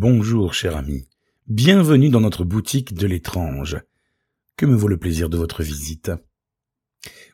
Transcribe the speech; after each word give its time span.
Bonjour, 0.00 0.54
cher 0.54 0.76
ami. 0.76 1.08
Bienvenue 1.48 2.08
dans 2.08 2.20
notre 2.20 2.44
boutique 2.44 2.94
de 2.94 3.08
l'étrange. 3.08 3.78
Que 4.56 4.64
me 4.64 4.76
vaut 4.76 4.86
le 4.86 4.96
plaisir 4.96 5.28
de 5.28 5.36
votre 5.36 5.64
visite? 5.64 6.12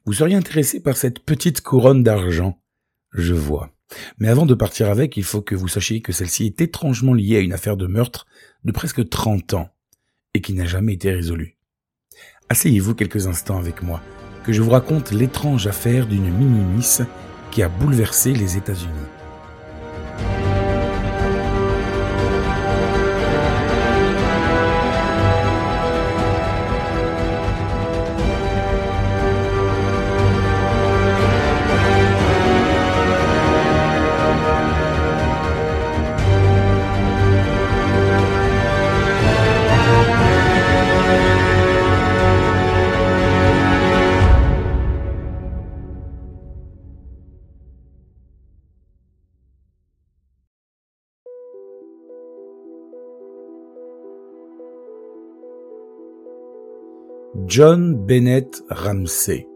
Vous 0.06 0.14
seriez 0.14 0.34
intéressé 0.34 0.82
par 0.82 0.96
cette 0.96 1.18
petite 1.18 1.60
couronne 1.60 2.02
d'argent? 2.02 2.62
Je 3.12 3.34
vois. 3.34 3.70
Mais 4.16 4.28
avant 4.30 4.46
de 4.46 4.54
partir 4.54 4.88
avec, 4.88 5.18
il 5.18 5.24
faut 5.24 5.42
que 5.42 5.54
vous 5.54 5.68
sachiez 5.68 6.00
que 6.00 6.14
celle-ci 6.14 6.46
est 6.46 6.62
étrangement 6.62 7.12
liée 7.12 7.36
à 7.36 7.40
une 7.40 7.52
affaire 7.52 7.76
de 7.76 7.86
meurtre 7.86 8.24
de 8.64 8.72
presque 8.72 9.10
30 9.10 9.52
ans 9.52 9.68
et 10.32 10.40
qui 10.40 10.54
n'a 10.54 10.64
jamais 10.64 10.94
été 10.94 11.10
résolue. 11.10 11.58
Asseyez-vous 12.48 12.94
quelques 12.94 13.26
instants 13.26 13.58
avec 13.58 13.82
moi, 13.82 14.00
que 14.42 14.54
je 14.54 14.62
vous 14.62 14.70
raconte 14.70 15.10
l'étrange 15.10 15.66
affaire 15.66 16.06
d'une 16.06 16.34
mini-miss 16.34 17.02
qui 17.50 17.62
a 17.62 17.68
bouleversé 17.68 18.32
les 18.32 18.56
États-Unis. 18.56 19.23
John 57.49 57.97
Bennett 57.97 58.63
Ramsey. 58.71 59.49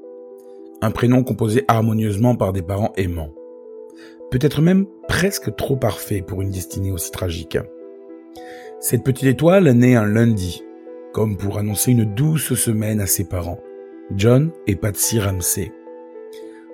Un 0.83 0.91
prénom 0.91 1.23
composé 1.23 1.65
harmonieusement 1.69 2.35
par 2.35 2.53
des 2.53 2.61
parents 2.61 2.93
aimants. 2.97 3.33
Peut-être 4.33 4.61
même 4.63 4.87
presque 5.07 5.55
trop 5.55 5.77
parfait 5.77 6.21
pour 6.21 6.43
une 6.43 6.51
destinée 6.51 6.91
aussi 6.91 7.13
tragique. 7.13 7.57
Cette 8.81 9.05
petite 9.05 9.29
étoile 9.29 9.71
naît 9.71 9.95
un 9.95 10.07
lundi, 10.07 10.65
comme 11.13 11.37
pour 11.37 11.59
annoncer 11.59 11.93
une 11.93 12.05
douce 12.05 12.55
semaine 12.55 13.01
à 13.01 13.07
ses 13.07 13.29
parents, 13.29 13.61
John 14.17 14.51
et 14.67 14.75
Patsy 14.75 15.21
Ramsey. 15.21 15.71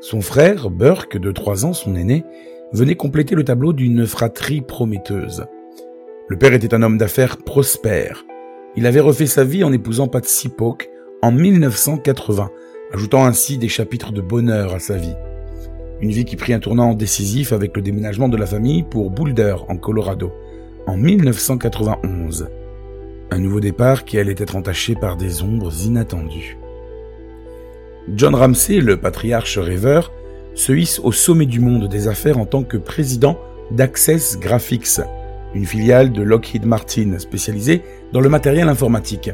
Son 0.00 0.22
frère, 0.22 0.70
Burke, 0.70 1.18
de 1.18 1.32
3 1.32 1.66
ans, 1.66 1.74
son 1.74 1.96
aîné, 1.96 2.24
venait 2.72 2.96
compléter 2.96 3.34
le 3.34 3.44
tableau 3.44 3.74
d'une 3.74 4.06
fratrie 4.06 4.62
prometteuse. 4.62 5.44
Le 6.28 6.38
père 6.38 6.54
était 6.54 6.72
un 6.72 6.82
homme 6.82 6.96
d'affaires 6.96 7.36
prospère. 7.36 8.24
Il 8.74 8.86
avait 8.86 9.00
refait 9.00 9.26
sa 9.26 9.44
vie 9.44 9.64
en 9.64 9.72
épousant 9.72 10.08
Patsy 10.08 10.48
Polk, 10.48 10.90
en 11.24 11.32
1980, 11.32 12.50
ajoutant 12.92 13.24
ainsi 13.24 13.56
des 13.56 13.70
chapitres 13.70 14.12
de 14.12 14.20
bonheur 14.20 14.74
à 14.74 14.78
sa 14.78 14.98
vie. 14.98 15.14
Une 16.02 16.10
vie 16.10 16.26
qui 16.26 16.36
prit 16.36 16.52
un 16.52 16.58
tournant 16.58 16.92
décisif 16.92 17.54
avec 17.54 17.74
le 17.74 17.80
déménagement 17.80 18.28
de 18.28 18.36
la 18.36 18.44
famille 18.44 18.82
pour 18.82 19.10
Boulder, 19.10 19.56
en 19.70 19.78
Colorado, 19.78 20.34
en 20.86 20.98
1991. 20.98 22.48
Un 23.30 23.38
nouveau 23.38 23.60
départ 23.60 24.04
qui 24.04 24.18
allait 24.18 24.34
être 24.36 24.54
entaché 24.54 24.94
par 24.96 25.16
des 25.16 25.42
ombres 25.42 25.72
inattendues. 25.86 26.58
John 28.14 28.34
Ramsey, 28.34 28.80
le 28.80 28.98
patriarche 28.98 29.56
rêveur, 29.56 30.12
se 30.54 30.74
hisse 30.74 31.00
au 31.02 31.10
sommet 31.10 31.46
du 31.46 31.58
monde 31.58 31.88
des 31.88 32.06
affaires 32.06 32.36
en 32.36 32.44
tant 32.44 32.64
que 32.64 32.76
président 32.76 33.38
d'Access 33.70 34.38
Graphics, 34.38 35.00
une 35.54 35.64
filiale 35.64 36.12
de 36.12 36.20
Lockheed 36.20 36.66
Martin 36.66 37.18
spécialisée 37.18 37.80
dans 38.12 38.20
le 38.20 38.28
matériel 38.28 38.68
informatique. 38.68 39.30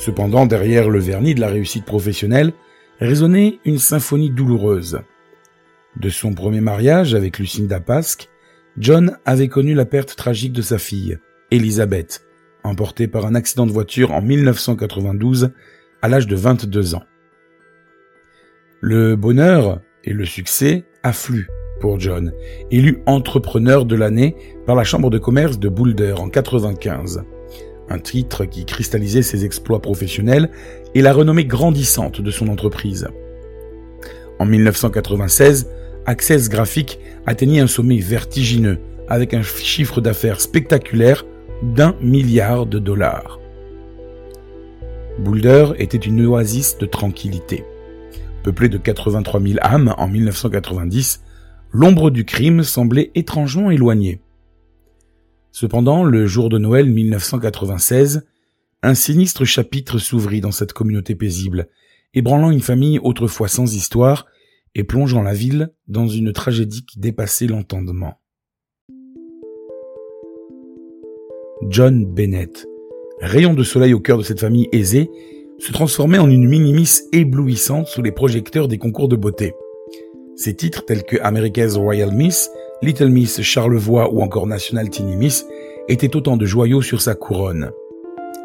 Cependant, 0.00 0.46
derrière 0.46 0.88
le 0.88 0.98
vernis 0.98 1.34
de 1.34 1.40
la 1.40 1.48
réussite 1.48 1.84
professionnelle, 1.84 2.54
résonnait 3.00 3.58
une 3.66 3.78
symphonie 3.78 4.30
douloureuse. 4.30 5.00
De 6.00 6.08
son 6.08 6.32
premier 6.32 6.62
mariage 6.62 7.14
avec 7.14 7.38
Lucinda 7.38 7.80
Pasque, 7.80 8.30
John 8.78 9.18
avait 9.26 9.48
connu 9.48 9.74
la 9.74 9.84
perte 9.84 10.16
tragique 10.16 10.54
de 10.54 10.62
sa 10.62 10.78
fille, 10.78 11.18
Elisabeth, 11.50 12.22
emportée 12.64 13.08
par 13.08 13.26
un 13.26 13.34
accident 13.34 13.66
de 13.66 13.72
voiture 13.72 14.12
en 14.12 14.22
1992 14.22 15.50
à 16.00 16.08
l'âge 16.08 16.26
de 16.26 16.36
22 16.36 16.94
ans. 16.94 17.04
Le 18.80 19.16
bonheur 19.16 19.82
et 20.04 20.14
le 20.14 20.24
succès 20.24 20.86
affluent 21.02 21.48
pour 21.78 22.00
John, 22.00 22.32
élu 22.70 23.02
entrepreneur 23.04 23.84
de 23.84 23.96
l'année 23.96 24.34
par 24.64 24.76
la 24.76 24.84
Chambre 24.84 25.10
de 25.10 25.18
commerce 25.18 25.58
de 25.58 25.68
Boulder 25.68 26.14
en 26.16 26.24
1995 26.24 27.22
un 27.90 27.98
titre 27.98 28.44
qui 28.44 28.64
cristallisait 28.64 29.22
ses 29.22 29.44
exploits 29.44 29.82
professionnels 29.82 30.50
et 30.94 31.02
la 31.02 31.12
renommée 31.12 31.44
grandissante 31.44 32.20
de 32.20 32.30
son 32.30 32.48
entreprise. 32.48 33.08
En 34.38 34.46
1996, 34.46 35.68
Access 36.06 36.48
Graphic 36.48 36.98
atteignit 37.26 37.60
un 37.60 37.66
sommet 37.66 37.98
vertigineux 37.98 38.78
avec 39.08 39.34
un 39.34 39.42
chiffre 39.42 40.00
d'affaires 40.00 40.40
spectaculaire 40.40 41.26
d'un 41.62 41.94
milliard 42.00 42.64
de 42.64 42.78
dollars. 42.78 43.38
Boulder 45.18 45.72
était 45.78 45.98
une 45.98 46.24
oasis 46.24 46.78
de 46.78 46.86
tranquillité. 46.86 47.64
Peuplée 48.42 48.70
de 48.70 48.78
83 48.78 49.40
000 49.40 49.54
âmes 49.60 49.94
en 49.98 50.08
1990, 50.08 51.22
l'ombre 51.72 52.10
du 52.10 52.24
crime 52.24 52.62
semblait 52.62 53.10
étrangement 53.14 53.70
éloignée. 53.70 54.20
Cependant, 55.52 56.04
le 56.04 56.26
jour 56.26 56.48
de 56.48 56.58
Noël 56.58 56.86
1996, 56.86 58.26
un 58.82 58.94
sinistre 58.94 59.44
chapitre 59.44 59.98
s'ouvrit 59.98 60.40
dans 60.40 60.52
cette 60.52 60.72
communauté 60.72 61.14
paisible, 61.14 61.68
ébranlant 62.14 62.50
une 62.50 62.60
famille 62.60 62.98
autrefois 62.98 63.48
sans 63.48 63.74
histoire 63.74 64.26
et 64.74 64.84
plongeant 64.84 65.22
la 65.22 65.34
ville 65.34 65.72
dans 65.88 66.06
une 66.06 66.32
tragédie 66.32 66.84
qui 66.86 67.00
dépassait 67.00 67.46
l'entendement. 67.46 68.20
John 71.68 72.06
Bennett, 72.06 72.66
rayon 73.20 73.52
de 73.54 73.62
soleil 73.62 73.92
au 73.92 74.00
cœur 74.00 74.18
de 74.18 74.22
cette 74.22 74.40
famille 74.40 74.68
aisée, 74.72 75.10
se 75.58 75.72
transformait 75.72 76.18
en 76.18 76.30
une 76.30 76.48
mini-miss 76.48 77.04
éblouissante 77.12 77.86
sous 77.86 78.00
les 78.00 78.12
projecteurs 78.12 78.66
des 78.66 78.78
concours 78.78 79.08
de 79.08 79.16
beauté. 79.16 79.52
Ses 80.36 80.56
titres 80.56 80.86
tels 80.86 81.04
que 81.04 81.18
America's 81.20 81.76
Royal 81.76 82.12
Miss 82.12 82.50
Little 82.82 83.10
Miss 83.10 83.42
Charlevoix 83.42 84.10
ou 84.12 84.22
encore 84.22 84.46
National 84.46 84.88
Teeny 84.88 85.16
Miss 85.16 85.46
étaient 85.88 86.16
autant 86.16 86.38
de 86.38 86.46
joyaux 86.46 86.80
sur 86.80 87.02
sa 87.02 87.14
couronne. 87.14 87.72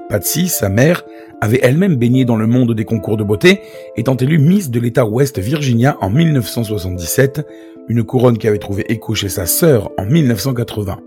Patsy, 0.10 0.50
sa 0.50 0.68
mère, 0.68 1.04
avait 1.40 1.62
elle-même 1.64 1.96
baigné 1.96 2.26
dans 2.26 2.36
le 2.36 2.46
monde 2.46 2.74
des 2.74 2.84
concours 2.84 3.16
de 3.16 3.24
beauté, 3.24 3.62
étant 3.96 4.18
élue 4.18 4.38
Miss 4.38 4.70
de 4.70 4.80
l'État 4.80 5.06
West 5.06 5.40
Virginia 5.40 5.98
en 6.02 6.10
1977, 6.10 7.48
une 7.88 8.04
couronne 8.04 8.38
qui 8.38 8.48
avait 8.48 8.58
trouvé 8.58 8.84
écho 8.92 9.16
chez 9.16 9.30
sa 9.30 9.46
sœur 9.46 9.92
en 9.98 10.06
1980. 10.06 11.00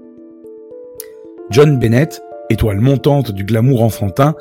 John 1.51 1.79
Bennett, 1.79 2.23
étoile 2.49 2.81
montante 2.81 3.31
du 3.33 3.45
glamour 3.45 3.83
enfantin, 3.83 4.35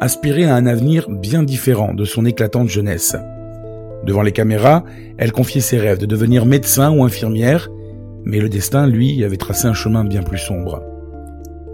aspirait 0.00 0.44
à 0.44 0.54
un 0.54 0.66
avenir 0.66 1.08
bien 1.08 1.42
différent 1.42 1.94
de 1.94 2.04
son 2.04 2.26
éclatante 2.26 2.68
jeunesse. 2.68 3.16
Devant 4.04 4.22
les 4.22 4.32
caméras, 4.32 4.84
elle 5.16 5.32
confiait 5.32 5.62
ses 5.62 5.78
rêves 5.78 5.98
de 5.98 6.06
devenir 6.06 6.44
médecin 6.44 6.90
ou 6.90 7.04
infirmière, 7.04 7.70
mais 8.24 8.40
le 8.40 8.48
destin, 8.48 8.86
lui, 8.86 9.22
avait 9.24 9.36
tracé 9.36 9.66
un 9.66 9.74
chemin 9.74 10.04
bien 10.04 10.22
plus 10.22 10.38
sombre. 10.38 10.82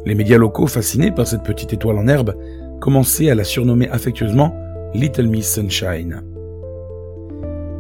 Les 0.06 0.14
médias 0.14 0.38
locaux, 0.38 0.66
fascinés 0.66 1.10
par 1.10 1.26
cette 1.26 1.42
petite 1.42 1.72
étoile 1.72 1.98
en 1.98 2.08
herbe, 2.08 2.34
commençaient 2.80 3.30
à 3.30 3.34
la 3.34 3.44
surnommer 3.44 3.88
affectueusement 3.90 4.54
Little 4.94 5.28
Miss 5.28 5.54
Sunshine. 5.54 6.22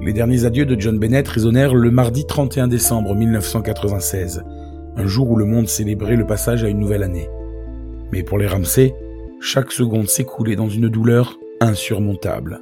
Les 0.02 0.12
derniers 0.12 0.44
adieux 0.44 0.66
de 0.66 0.80
John 0.80 0.98
Bennett 0.98 1.26
résonnèrent 1.28 1.74
le 1.74 1.90
mardi 1.90 2.26
31 2.26 2.68
décembre 2.68 3.14
1996, 3.14 4.42
un 4.96 5.06
jour 5.06 5.30
où 5.30 5.36
le 5.36 5.44
monde 5.44 5.68
célébrait 5.68 6.16
le 6.16 6.26
passage 6.26 6.64
à 6.64 6.68
une 6.68 6.78
nouvelle 6.78 7.02
année. 7.02 7.28
Mais 8.12 8.22
pour 8.22 8.38
les 8.38 8.46
Ramsey, 8.46 8.94
chaque 9.40 9.72
seconde 9.72 10.08
s'écoulait 10.08 10.56
dans 10.56 10.68
une 10.68 10.88
douleur 10.88 11.38
insurmontable. 11.60 12.60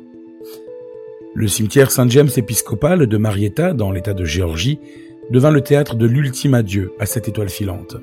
Le 1.35 1.47
cimetière 1.47 1.91
Saint 1.91 2.09
James 2.09 2.31
épiscopal 2.37 3.07
de 3.07 3.17
Marietta, 3.17 3.73
dans 3.73 3.93
l'état 3.93 4.15
de 4.15 4.25
Géorgie, 4.25 4.81
devint 5.31 5.51
le 5.51 5.61
théâtre 5.61 5.95
de 5.95 6.07
l'ultime 6.07 6.55
adieu 6.55 6.93
à 6.99 7.07
cette 7.07 7.29
étoile 7.29 7.49
filante. 7.49 7.97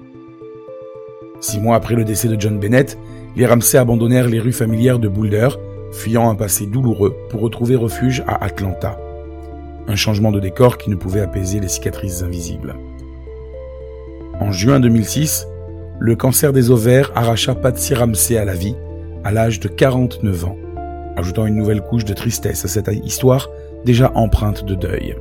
Six 1.39 1.59
mois 1.59 1.75
après 1.75 1.95
le 1.95 2.03
décès 2.03 2.27
de 2.27 2.39
John 2.39 2.59
Bennett, 2.59 2.97
les 3.35 3.45
Ramsey 3.45 3.77
abandonnèrent 3.77 4.29
les 4.29 4.39
rues 4.39 4.53
familières 4.53 4.99
de 4.99 5.07
Boulder, 5.07 5.49
fuyant 5.91 6.29
un 6.29 6.35
passé 6.35 6.65
douloureux 6.65 7.15
pour 7.29 7.41
retrouver 7.41 7.75
refuge 7.75 8.23
à 8.27 8.43
Atlanta. 8.43 8.97
Un 9.87 9.95
changement 9.95 10.31
de 10.31 10.39
décor 10.39 10.77
qui 10.77 10.89
ne 10.89 10.95
pouvait 10.95 11.21
apaiser 11.21 11.59
les 11.59 11.67
cicatrices 11.67 12.23
invisibles. 12.23 12.75
En 14.39 14.51
juin 14.51 14.79
2006, 14.79 15.47
le 15.99 16.15
cancer 16.15 16.53
des 16.53 16.71
ovaires 16.71 17.11
arracha 17.15 17.55
Patsy 17.55 17.93
Ramsey 17.93 18.37
à 18.37 18.45
la 18.45 18.53
vie, 18.53 18.75
à 19.23 19.31
l'âge 19.31 19.59
de 19.59 19.67
49 19.67 20.45
ans, 20.45 20.57
ajoutant 21.15 21.45
une 21.45 21.55
nouvelle 21.55 21.81
couche 21.81 22.05
de 22.05 22.13
tristesse 22.13 22.65
à 22.65 22.67
cette 22.67 22.89
histoire 23.05 23.49
déjà 23.85 24.11
empreinte 24.15 24.65
de 24.65 24.75
deuil. 24.75 25.15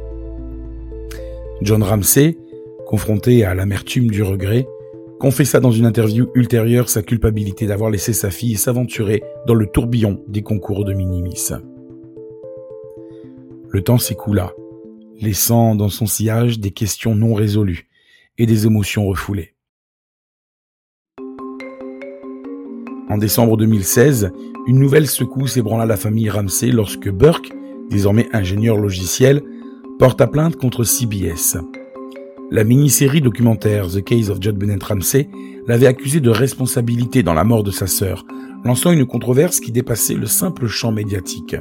John 1.62 1.82
Ramsey, 1.82 2.36
confronté 2.86 3.44
à 3.44 3.54
l'amertume 3.54 4.10
du 4.10 4.22
regret, 4.22 4.66
confessa 5.20 5.60
dans 5.60 5.70
une 5.70 5.86
interview 5.86 6.28
ultérieure 6.34 6.88
sa 6.88 7.02
culpabilité 7.02 7.66
d'avoir 7.66 7.90
laissé 7.90 8.12
sa 8.12 8.30
fille 8.30 8.56
s'aventurer 8.56 9.22
dans 9.46 9.54
le 9.54 9.66
tourbillon 9.66 10.22
des 10.28 10.42
concours 10.42 10.84
de 10.84 10.92
Minimis. 10.92 11.52
Le 13.68 13.82
temps 13.82 13.98
s'écoula, 13.98 14.52
laissant 15.20 15.76
dans 15.76 15.88
son 15.88 16.06
sillage 16.06 16.58
des 16.58 16.72
questions 16.72 17.14
non 17.14 17.34
résolues 17.34 17.88
et 18.36 18.46
des 18.46 18.66
émotions 18.66 19.06
refoulées. 19.06 19.54
En 23.08 23.16
décembre 23.16 23.56
2016, 23.56 24.32
une 24.66 24.78
nouvelle 24.78 25.06
secousse 25.06 25.56
ébranla 25.56 25.86
la 25.86 25.96
famille 25.96 26.30
Ramsey 26.30 26.72
lorsque 26.72 27.08
Burke, 27.08 27.52
désormais 27.90 28.28
ingénieur 28.32 28.76
logiciel, 28.76 29.42
porta 29.98 30.26
plainte 30.26 30.56
contre 30.56 30.82
CBS. 30.84 31.56
La 32.50 32.64
mini-série 32.64 33.20
documentaire 33.20 33.88
The 33.88 34.02
Case 34.02 34.28
of 34.28 34.38
Judd 34.40 34.56
Bennett 34.56 34.82
Ramsey 34.82 35.28
l'avait 35.66 35.86
accusé 35.86 36.20
de 36.20 36.30
responsabilité 36.30 37.22
dans 37.22 37.32
la 37.32 37.44
mort 37.44 37.62
de 37.62 37.70
sa 37.70 37.86
sœur, 37.86 38.26
lançant 38.64 38.90
une 38.90 39.06
controverse 39.06 39.60
qui 39.60 39.72
dépassait 39.72 40.14
le 40.14 40.26
simple 40.26 40.66
champ 40.66 40.90
médiatique. 40.90 41.56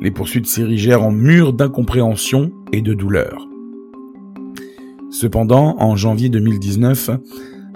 Les 0.00 0.10
poursuites 0.10 0.46
s'érigèrent 0.46 1.04
en 1.04 1.12
mur 1.12 1.52
d'incompréhension 1.52 2.52
et 2.72 2.82
de 2.82 2.94
douleur. 2.94 3.48
Cependant, 5.10 5.76
en 5.78 5.94
janvier 5.94 6.28
2019, 6.28 7.10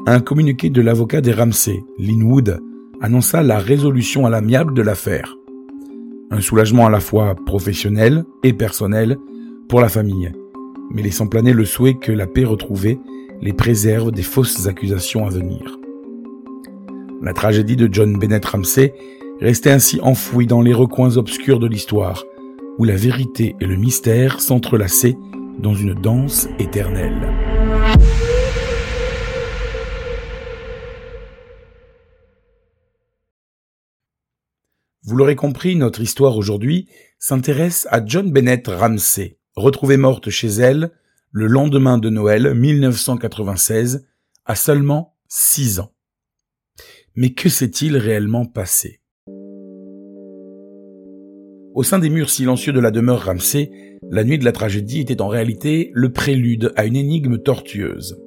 un 0.06 0.20
communiqué 0.20 0.68
de 0.68 0.80
l'avocat 0.80 1.20
des 1.20 1.32
Ramsey, 1.32 1.84
Lynn 1.98 2.24
Wood, 2.24 2.58
annonça 3.00 3.42
la 3.42 3.58
résolution 3.58 4.26
à 4.26 4.30
l'amiable 4.30 4.74
de 4.74 4.82
l'affaire. 4.82 5.36
Un 6.30 6.40
soulagement 6.40 6.86
à 6.86 6.90
la 6.90 7.00
fois 7.00 7.34
professionnel 7.46 8.24
et 8.42 8.52
personnel 8.52 9.16
pour 9.68 9.80
la 9.80 9.88
famille, 9.88 10.32
mais 10.90 11.02
laissant 11.02 11.26
planer 11.26 11.52
le 11.52 11.64
souhait 11.64 11.94
que 11.94 12.12
la 12.12 12.26
paix 12.26 12.44
retrouvée 12.44 12.98
les 13.40 13.52
préserve 13.52 14.12
des 14.12 14.22
fausses 14.22 14.66
accusations 14.66 15.26
à 15.26 15.30
venir. 15.30 15.78
La 17.22 17.32
tragédie 17.32 17.76
de 17.76 17.88
John 17.90 18.18
Bennett 18.18 18.44
Ramsey 18.44 18.94
restait 19.40 19.70
ainsi 19.70 20.00
enfouie 20.02 20.46
dans 20.46 20.60
les 20.60 20.74
recoins 20.74 21.16
obscurs 21.16 21.58
de 21.58 21.66
l'histoire, 21.66 22.24
où 22.78 22.84
la 22.84 22.96
vérité 22.96 23.56
et 23.60 23.66
le 23.66 23.76
mystère 23.76 24.40
s'entrelaçaient 24.40 25.16
dans 25.58 25.74
une 25.74 25.94
danse 25.94 26.48
éternelle. 26.58 27.32
Vous 35.08 35.16
l'aurez 35.16 35.36
compris, 35.36 35.74
notre 35.74 36.02
histoire 36.02 36.36
aujourd'hui 36.36 36.86
s'intéresse 37.18 37.88
à 37.90 38.04
John 38.04 38.30
Bennett 38.30 38.68
Ramsey, 38.68 39.38
retrouvée 39.56 39.96
morte 39.96 40.28
chez 40.28 40.48
elle 40.48 40.90
le 41.30 41.46
lendemain 41.46 41.96
de 41.96 42.10
Noël 42.10 42.52
1996, 42.54 44.06
à 44.44 44.54
seulement 44.54 45.16
6 45.28 45.80
ans. 45.80 45.94
Mais 47.16 47.30
que 47.30 47.48
s'est-il 47.48 47.96
réellement 47.96 48.44
passé? 48.44 49.00
Au 51.74 51.82
sein 51.82 51.98
des 51.98 52.10
murs 52.10 52.28
silencieux 52.28 52.74
de 52.74 52.80
la 52.80 52.90
demeure 52.90 53.22
Ramsey, 53.22 53.70
la 54.10 54.24
nuit 54.24 54.38
de 54.38 54.44
la 54.44 54.52
tragédie 54.52 55.00
était 55.00 55.22
en 55.22 55.28
réalité 55.28 55.90
le 55.94 56.12
prélude 56.12 56.74
à 56.76 56.84
une 56.84 56.96
énigme 56.96 57.38
tortueuse. 57.38 58.20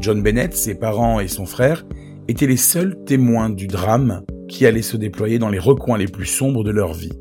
John 0.00 0.22
Bennett, 0.22 0.54
ses 0.54 0.76
parents 0.76 1.20
et 1.20 1.28
son 1.28 1.44
frère 1.44 1.84
étaient 2.26 2.46
les 2.46 2.56
seuls 2.56 3.04
témoins 3.04 3.50
du 3.50 3.66
drame 3.66 4.24
qui 4.48 4.66
allait 4.66 4.82
se 4.82 4.96
déployer 4.96 5.38
dans 5.38 5.48
les 5.48 5.58
recoins 5.58 5.98
les 5.98 6.06
plus 6.06 6.26
sombres 6.26 6.64
de 6.64 6.70
leur 6.70 6.92
vie. 6.92 7.12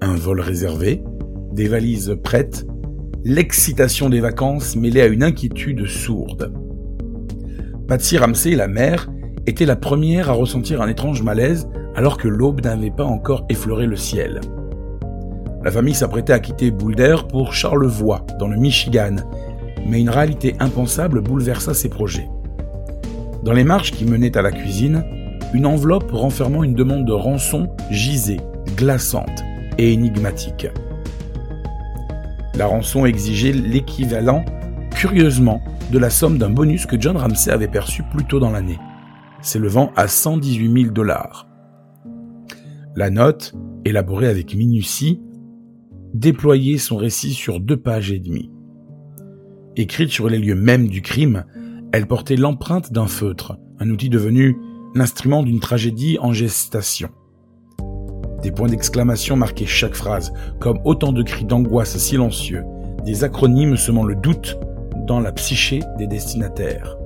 Un 0.00 0.14
vol 0.14 0.40
réservé, 0.40 1.02
des 1.52 1.68
valises 1.68 2.16
prêtes, 2.22 2.66
l'excitation 3.24 4.08
des 4.08 4.20
vacances 4.20 4.76
mêlée 4.76 5.00
à 5.00 5.06
une 5.06 5.22
inquiétude 5.22 5.86
sourde. 5.86 6.52
Patsy 7.88 8.18
Ramsey, 8.18 8.54
la 8.54 8.68
mère, 8.68 9.08
était 9.46 9.66
la 9.66 9.76
première 9.76 10.30
à 10.30 10.32
ressentir 10.32 10.82
un 10.82 10.88
étrange 10.88 11.22
malaise 11.22 11.68
alors 11.94 12.18
que 12.18 12.28
l'aube 12.28 12.64
n'avait 12.64 12.90
pas 12.90 13.04
encore 13.04 13.46
effleuré 13.48 13.86
le 13.86 13.96
ciel. 13.96 14.40
La 15.64 15.70
famille 15.70 15.94
s'apprêtait 15.94 16.32
à 16.32 16.38
quitter 16.38 16.70
Boulder 16.70 17.16
pour 17.28 17.52
Charlevoix, 17.52 18.24
dans 18.38 18.48
le 18.48 18.56
Michigan, 18.56 19.16
mais 19.86 20.00
une 20.00 20.10
réalité 20.10 20.54
impensable 20.60 21.20
bouleversa 21.20 21.74
ses 21.74 21.88
projets. 21.88 22.28
Dans 23.42 23.52
les 23.52 23.64
marches 23.64 23.92
qui 23.92 24.04
menaient 24.04 24.36
à 24.36 24.42
la 24.42 24.52
cuisine, 24.52 25.04
une 25.54 25.66
enveloppe 25.66 26.10
renfermant 26.10 26.62
une 26.62 26.74
demande 26.74 27.04
de 27.04 27.12
rançon 27.12 27.68
gisait, 27.90 28.40
glaçante 28.76 29.42
et 29.78 29.92
énigmatique. 29.92 30.68
La 32.56 32.66
rançon 32.66 33.06
exigeait 33.06 33.52
l'équivalent, 33.52 34.44
curieusement, 34.90 35.60
de 35.92 35.98
la 35.98 36.10
somme 36.10 36.38
d'un 36.38 36.50
bonus 36.50 36.86
que 36.86 37.00
John 37.00 37.16
Ramsey 37.16 37.52
avait 37.52 37.68
perçu 37.68 38.02
plus 38.02 38.24
tôt 38.24 38.40
dans 38.40 38.50
l'année, 38.50 38.78
s'élevant 39.40 39.92
à 39.96 40.08
118 40.08 40.82
000 40.82 40.92
dollars. 40.92 41.46
La 42.96 43.10
note, 43.10 43.54
élaborée 43.84 44.28
avec 44.28 44.54
minutie, 44.54 45.20
déployait 46.14 46.78
son 46.78 46.96
récit 46.96 47.32
sur 47.32 47.60
deux 47.60 47.76
pages 47.76 48.10
et 48.10 48.18
demie. 48.18 48.50
Écrite 49.76 50.10
sur 50.10 50.28
les 50.28 50.38
lieux 50.38 50.54
mêmes 50.54 50.88
du 50.88 51.02
crime, 51.02 51.44
elle 51.92 52.06
portait 52.06 52.36
l'empreinte 52.36 52.92
d'un 52.92 53.06
feutre, 53.06 53.58
un 53.78 53.90
outil 53.90 54.08
devenu 54.08 54.56
l'instrument 54.96 55.42
d'une 55.42 55.60
tragédie 55.60 56.16
en 56.22 56.32
gestation. 56.32 57.10
Des 58.42 58.50
points 58.50 58.68
d'exclamation 58.68 59.36
marquaient 59.36 59.66
chaque 59.66 59.94
phrase, 59.94 60.32
comme 60.58 60.78
autant 60.84 61.12
de 61.12 61.22
cris 61.22 61.44
d'angoisse 61.44 61.98
silencieux, 61.98 62.64
des 63.04 63.22
acronymes 63.22 63.76
semant 63.76 64.04
le 64.04 64.14
doute 64.14 64.58
dans 65.06 65.20
la 65.20 65.32
psyché 65.32 65.80
des 65.98 66.06
destinataires. 66.06 66.96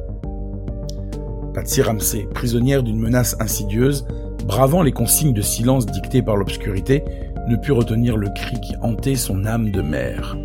Patsy 1.52 1.82
Ramsey, 1.82 2.28
prisonnière 2.32 2.84
d'une 2.84 3.00
menace 3.00 3.36
insidieuse, 3.40 4.06
bravant 4.46 4.82
les 4.82 4.92
consignes 4.92 5.34
de 5.34 5.42
silence 5.42 5.84
dictées 5.84 6.22
par 6.22 6.36
l'obscurité, 6.36 7.02
ne 7.48 7.56
put 7.56 7.72
retenir 7.72 8.16
le 8.16 8.28
cri 8.28 8.60
qui 8.60 8.76
hantait 8.82 9.16
son 9.16 9.44
âme 9.46 9.72
de 9.72 9.82
mère. 9.82 10.36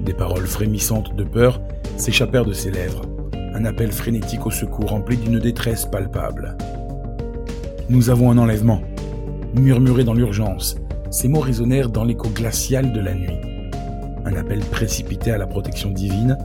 Des 0.00 0.14
paroles 0.14 0.46
frémissantes 0.46 1.14
de 1.14 1.22
peur 1.22 1.60
s'échappèrent 1.96 2.44
de 2.44 2.52
ses 2.52 2.72
lèvres 2.72 3.02
un 3.54 3.64
appel 3.64 3.92
frénétique 3.92 4.46
au 4.46 4.50
secours 4.50 4.90
rempli 4.90 5.16
d'une 5.16 5.38
détresse 5.38 5.86
palpable. 5.86 6.56
Nous 7.88 8.10
avons 8.10 8.30
un 8.30 8.38
enlèvement, 8.38 8.82
murmuré 9.54 10.02
dans 10.02 10.14
l'urgence. 10.14 10.76
Ces 11.10 11.28
mots 11.28 11.40
résonnèrent 11.40 11.88
dans 11.88 12.04
l'écho 12.04 12.28
glacial 12.28 12.92
de 12.92 13.00
la 13.00 13.14
nuit. 13.14 13.38
Un 14.24 14.34
appel 14.34 14.58
précipité 14.58 15.30
à 15.30 15.38
la 15.38 15.46
protection 15.46 15.90
divine, 15.90 16.36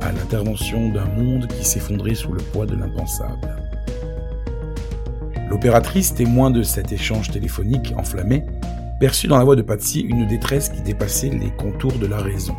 à 0.00 0.12
l'intervention 0.12 0.88
d'un 0.88 1.04
monde 1.04 1.46
qui 1.48 1.64
s'effondrait 1.64 2.14
sous 2.14 2.32
le 2.32 2.40
poids 2.40 2.64
de 2.64 2.74
l'impensable. 2.74 3.56
L'opératrice, 5.50 6.14
témoin 6.14 6.50
de 6.50 6.62
cet 6.62 6.90
échange 6.90 7.30
téléphonique 7.30 7.92
enflammé, 7.98 8.44
perçut 8.98 9.28
dans 9.28 9.36
la 9.36 9.44
voix 9.44 9.56
de 9.56 9.62
Patsy 9.62 10.00
une 10.00 10.26
détresse 10.26 10.70
qui 10.70 10.80
dépassait 10.80 11.28
les 11.28 11.50
contours 11.50 11.98
de 11.98 12.06
la 12.06 12.18
raison. 12.18 12.54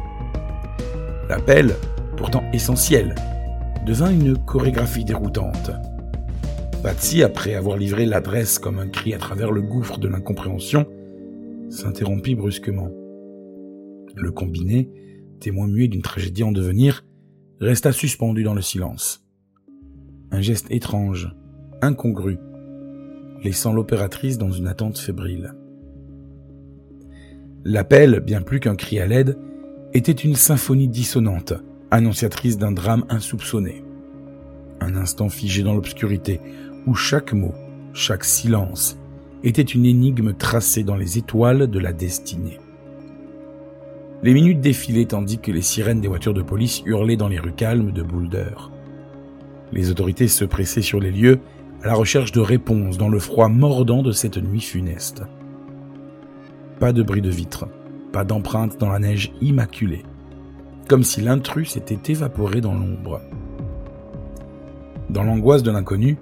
L'appel, 1.29 1.73
pourtant 2.15 2.43
essentiel, 2.53 3.15
devint 3.87 4.11
une 4.11 4.37
chorégraphie 4.37 5.05
déroutante. 5.05 5.71
Patsy, 6.83 7.23
après 7.23 7.55
avoir 7.55 7.77
livré 7.77 8.05
l'adresse 8.05 8.59
comme 8.59 8.79
un 8.79 8.89
cri 8.89 9.13
à 9.13 9.17
travers 9.17 9.49
le 9.49 9.61
gouffre 9.61 9.97
de 9.97 10.09
l'incompréhension, 10.09 10.85
s'interrompit 11.69 12.35
brusquement. 12.35 12.91
Le 14.13 14.31
combiné, 14.31 14.89
témoin 15.39 15.67
muet 15.67 15.87
d'une 15.87 16.01
tragédie 16.01 16.43
en 16.43 16.51
devenir, 16.51 17.05
resta 17.61 17.93
suspendu 17.93 18.43
dans 18.43 18.53
le 18.53 18.61
silence. 18.61 19.25
Un 20.31 20.41
geste 20.41 20.69
étrange, 20.69 21.33
incongru, 21.81 22.39
laissant 23.41 23.71
l'opératrice 23.71 24.37
dans 24.37 24.51
une 24.51 24.67
attente 24.67 24.97
fébrile. 24.97 25.53
L'appel, 27.63 28.19
bien 28.19 28.41
plus 28.41 28.59
qu'un 28.59 28.75
cri 28.75 28.99
à 28.99 29.07
l'aide, 29.07 29.37
était 29.93 30.11
une 30.11 30.35
symphonie 30.35 30.89
dissonante, 30.89 31.53
annonciatrice 31.91 32.57
d'un 32.57 32.71
drame 32.71 33.05
insoupçonné. 33.09 33.83
Un 34.81 34.95
instant 34.95 35.29
figé 35.29 35.63
dans 35.63 35.73
l'obscurité, 35.73 36.39
où 36.85 36.93
chaque 36.93 37.33
mot, 37.33 37.53
chaque 37.93 38.23
silence, 38.23 38.97
était 39.43 39.61
une 39.61 39.85
énigme 39.85 40.33
tracée 40.33 40.83
dans 40.83 40.95
les 40.95 41.17
étoiles 41.17 41.67
de 41.67 41.79
la 41.79 41.93
destinée. 41.93 42.59
Les 44.23 44.33
minutes 44.33 44.61
défilaient 44.61 45.05
tandis 45.05 45.37
que 45.37 45.51
les 45.51 45.61
sirènes 45.61 46.01
des 46.01 46.07
voitures 46.07 46.33
de 46.33 46.41
police 46.41 46.81
hurlaient 46.85 47.17
dans 47.17 47.27
les 47.27 47.39
rues 47.39 47.53
calmes 47.53 47.91
de 47.91 48.01
Boulder. 48.01 48.55
Les 49.71 49.91
autorités 49.91 50.27
se 50.27 50.45
pressaient 50.45 50.81
sur 50.81 50.99
les 50.99 51.11
lieux 51.11 51.39
à 51.83 51.87
la 51.87 51.93
recherche 51.93 52.31
de 52.31 52.39
réponses 52.39 52.97
dans 52.97 53.09
le 53.09 53.19
froid 53.19 53.47
mordant 53.47 54.01
de 54.01 54.11
cette 54.11 54.37
nuit 54.37 54.61
funeste. 54.61 55.23
Pas 56.79 56.93
de 56.93 57.03
bruit 57.03 57.21
de 57.21 57.29
vitres, 57.29 57.67
pas 58.11 58.23
d'empreintes 58.23 58.79
dans 58.79 58.89
la 58.89 58.99
neige 58.99 59.31
immaculée 59.41 60.03
comme 60.87 61.03
si 61.03 61.21
l'intrus 61.21 61.71
s'était 61.71 62.11
évaporé 62.11 62.61
dans 62.61 62.73
l'ombre. 62.73 63.21
Dans 65.09 65.23
l'angoisse 65.23 65.63
de 65.63 65.71
l'inconnu, 65.71 66.17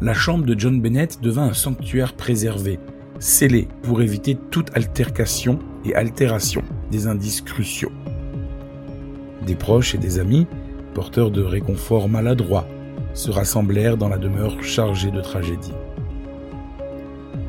la 0.00 0.14
chambre 0.14 0.44
de 0.44 0.58
John 0.58 0.80
Bennett 0.80 1.20
devint 1.22 1.44
un 1.44 1.54
sanctuaire 1.54 2.14
préservé, 2.14 2.78
scellé 3.18 3.68
pour 3.82 4.02
éviter 4.02 4.36
toute 4.50 4.76
altercation 4.76 5.58
et 5.84 5.94
altération 5.94 6.62
des 6.90 7.06
indices 7.06 7.40
cruciaux. 7.40 7.92
Des 9.46 9.54
proches 9.54 9.94
et 9.94 9.98
des 9.98 10.18
amis, 10.18 10.46
porteurs 10.92 11.30
de 11.30 11.42
réconfort 11.42 12.08
maladroits, 12.08 12.66
se 13.14 13.30
rassemblèrent 13.30 13.96
dans 13.96 14.08
la 14.08 14.18
demeure 14.18 14.62
chargée 14.62 15.10
de 15.10 15.20
tragédie. 15.20 15.72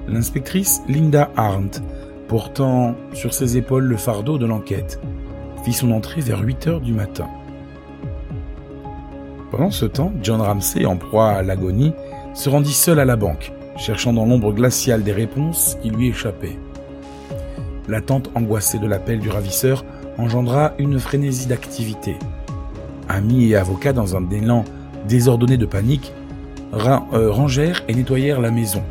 L'inspectrice 0.07 0.81
Linda 0.87 1.29
Arndt, 1.35 1.81
portant 2.29 2.95
sur 3.13 3.33
ses 3.33 3.57
épaules 3.57 3.83
le 3.83 3.97
fardeau 3.97 4.37
de 4.37 4.45
l'enquête, 4.45 5.01
fit 5.67 5.73
son 5.73 5.91
entrée 5.91 6.21
vers 6.21 6.39
8 6.39 6.67
heures 6.67 6.79
du 6.79 6.93
matin. 6.93 7.27
Pendant 9.51 9.69
ce 9.69 9.85
temps, 9.85 10.13
John 10.23 10.39
Ramsey, 10.39 10.85
en 10.85 10.95
proie 10.95 11.31
à 11.31 11.43
l'agonie, 11.43 11.91
se 12.33 12.47
rendit 12.47 12.71
seul 12.71 13.01
à 13.01 13.05
la 13.05 13.17
banque, 13.17 13.51
cherchant 13.75 14.13
dans 14.13 14.25
l'ombre 14.25 14.53
glaciale 14.53 15.03
des 15.03 15.11
réponses 15.11 15.77
qui 15.81 15.89
lui 15.89 16.07
échappaient. 16.07 16.57
L'attente 17.89 18.31
angoissée 18.33 18.79
de 18.79 18.87
l'appel 18.87 19.19
du 19.19 19.29
ravisseur 19.29 19.83
engendra 20.17 20.71
une 20.79 20.99
frénésie 20.99 21.47
d'activité. 21.47 22.15
Amis 23.09 23.49
et 23.49 23.57
avocats, 23.57 23.91
dans 23.91 24.15
un 24.15 24.29
élan 24.29 24.63
désordonné 25.05 25.57
de 25.57 25.65
panique, 25.65 26.13
euh, 26.73 27.29
rangèrent 27.29 27.83
et 27.89 27.93
nettoyèrent 27.93 28.39
la 28.39 28.51
maison, 28.51 28.83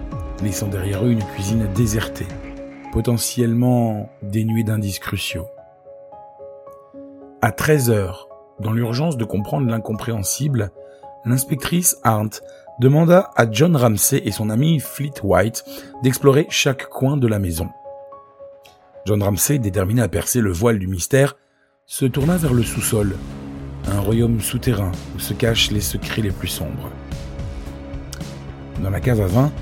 laissant 0.43 0.69
derrière 0.69 1.07
eux 1.07 1.13
une 1.13 1.25
cuisine 1.25 1.69
désertée, 1.75 2.29
potentiellement 2.93 4.11
dénuée 4.21 4.63
d'indices 4.63 4.99
cruciaux. 4.99 5.47
À 7.47 7.53
13 7.53 7.91
heures, 7.91 8.29
dans 8.59 8.73
l'urgence 8.73 9.17
de 9.17 9.25
comprendre 9.25 9.71
l'incompréhensible, 9.71 10.73
l'inspectrice 11.25 11.97
Arndt 12.03 12.41
demanda 12.81 13.31
à 13.37 13.49
John 13.49 13.77
Ramsey 13.77 14.21
et 14.25 14.33
son 14.33 14.51
ami 14.51 14.81
Fleet 14.81 15.13
White 15.23 15.65
d'explorer 16.03 16.49
chaque 16.51 16.89
coin 16.89 17.17
de 17.17 17.29
la 17.29 17.39
maison. 17.39 17.69
John 19.05 19.23
Ramsey, 19.23 19.61
déterminé 19.61 20.03
à 20.03 20.09
percer 20.09 20.41
le 20.41 20.51
voile 20.51 20.81
du 20.81 20.89
mystère, 20.89 21.37
se 21.85 22.05
tourna 22.05 22.37
vers 22.37 22.53
le 22.53 22.65
sous-sol, 22.65 23.15
un 23.93 24.01
royaume 24.01 24.41
souterrain 24.41 24.91
où 25.15 25.21
se 25.21 25.33
cachent 25.33 25.71
les 25.71 25.81
secrets 25.81 26.23
les 26.23 26.33
plus 26.33 26.49
sombres. 26.49 26.91
Dans 28.83 28.91
la 28.91 28.99
cave 28.99 29.21
à 29.21 29.29
vin, 29.29 29.53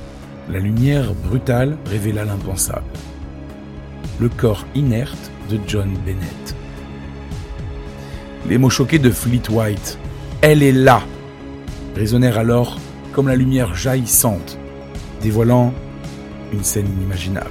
la 0.49 0.59
lumière 0.59 1.13
brutale 1.13 1.77
révéla 1.85 2.25
l'impensable. 2.25 2.87
Le 4.21 4.31
corps 4.31 4.65
inerte 4.75 5.31
de 5.51 5.61
John 5.67 5.93
Bennett. 6.07 6.57
Les 8.49 8.59
mots 8.59 8.71
choqués 8.71 8.99
de 8.99 9.11
Fleet 9.11 9.49
White, 9.51 9.99
Elle 10.43 10.63
est 10.63 10.73
là 10.73 11.03
résonnèrent 11.95 12.39
alors 12.39 12.79
comme 13.13 13.29
la 13.29 13.37
lumière 13.37 13.75
jaillissante, 13.75 14.59
dévoilant 15.23 15.73
une 16.53 16.65
scène 16.65 16.87
inimaginable. 16.87 17.51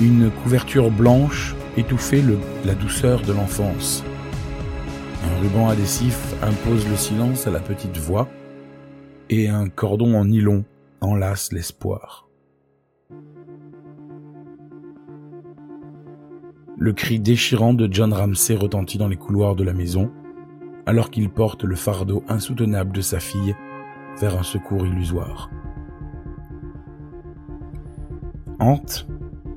Une 0.00 0.30
couverture 0.42 0.90
blanche 0.90 1.54
étouffait 1.76 2.22
la 2.64 2.74
douceur 2.74 3.22
de 3.22 3.32
l'enfance. 3.32 4.04
Un 5.24 5.40
ruban 5.40 5.68
adhésif 5.68 6.34
impose 6.42 6.88
le 6.88 6.96
silence 6.96 7.46
à 7.46 7.50
la 7.50 7.60
petite 7.60 7.98
voix, 7.98 8.28
et 9.28 9.48
un 9.48 9.68
cordon 9.68 10.14
en 10.14 10.24
nylon 10.24 10.64
enlace 11.00 11.52
l'espoir. 11.52 12.29
Le 16.82 16.94
cri 16.94 17.20
déchirant 17.20 17.74
de 17.74 17.86
John 17.92 18.14
Ramsey 18.14 18.56
retentit 18.56 18.96
dans 18.96 19.06
les 19.06 19.18
couloirs 19.18 19.54
de 19.54 19.64
la 19.64 19.74
maison, 19.74 20.10
alors 20.86 21.10
qu'il 21.10 21.28
porte 21.28 21.62
le 21.62 21.76
fardeau 21.76 22.24
insoutenable 22.26 22.92
de 22.92 23.02
sa 23.02 23.20
fille 23.20 23.54
vers 24.18 24.38
un 24.38 24.42
secours 24.42 24.86
illusoire. 24.86 25.50
Hante, 28.60 29.06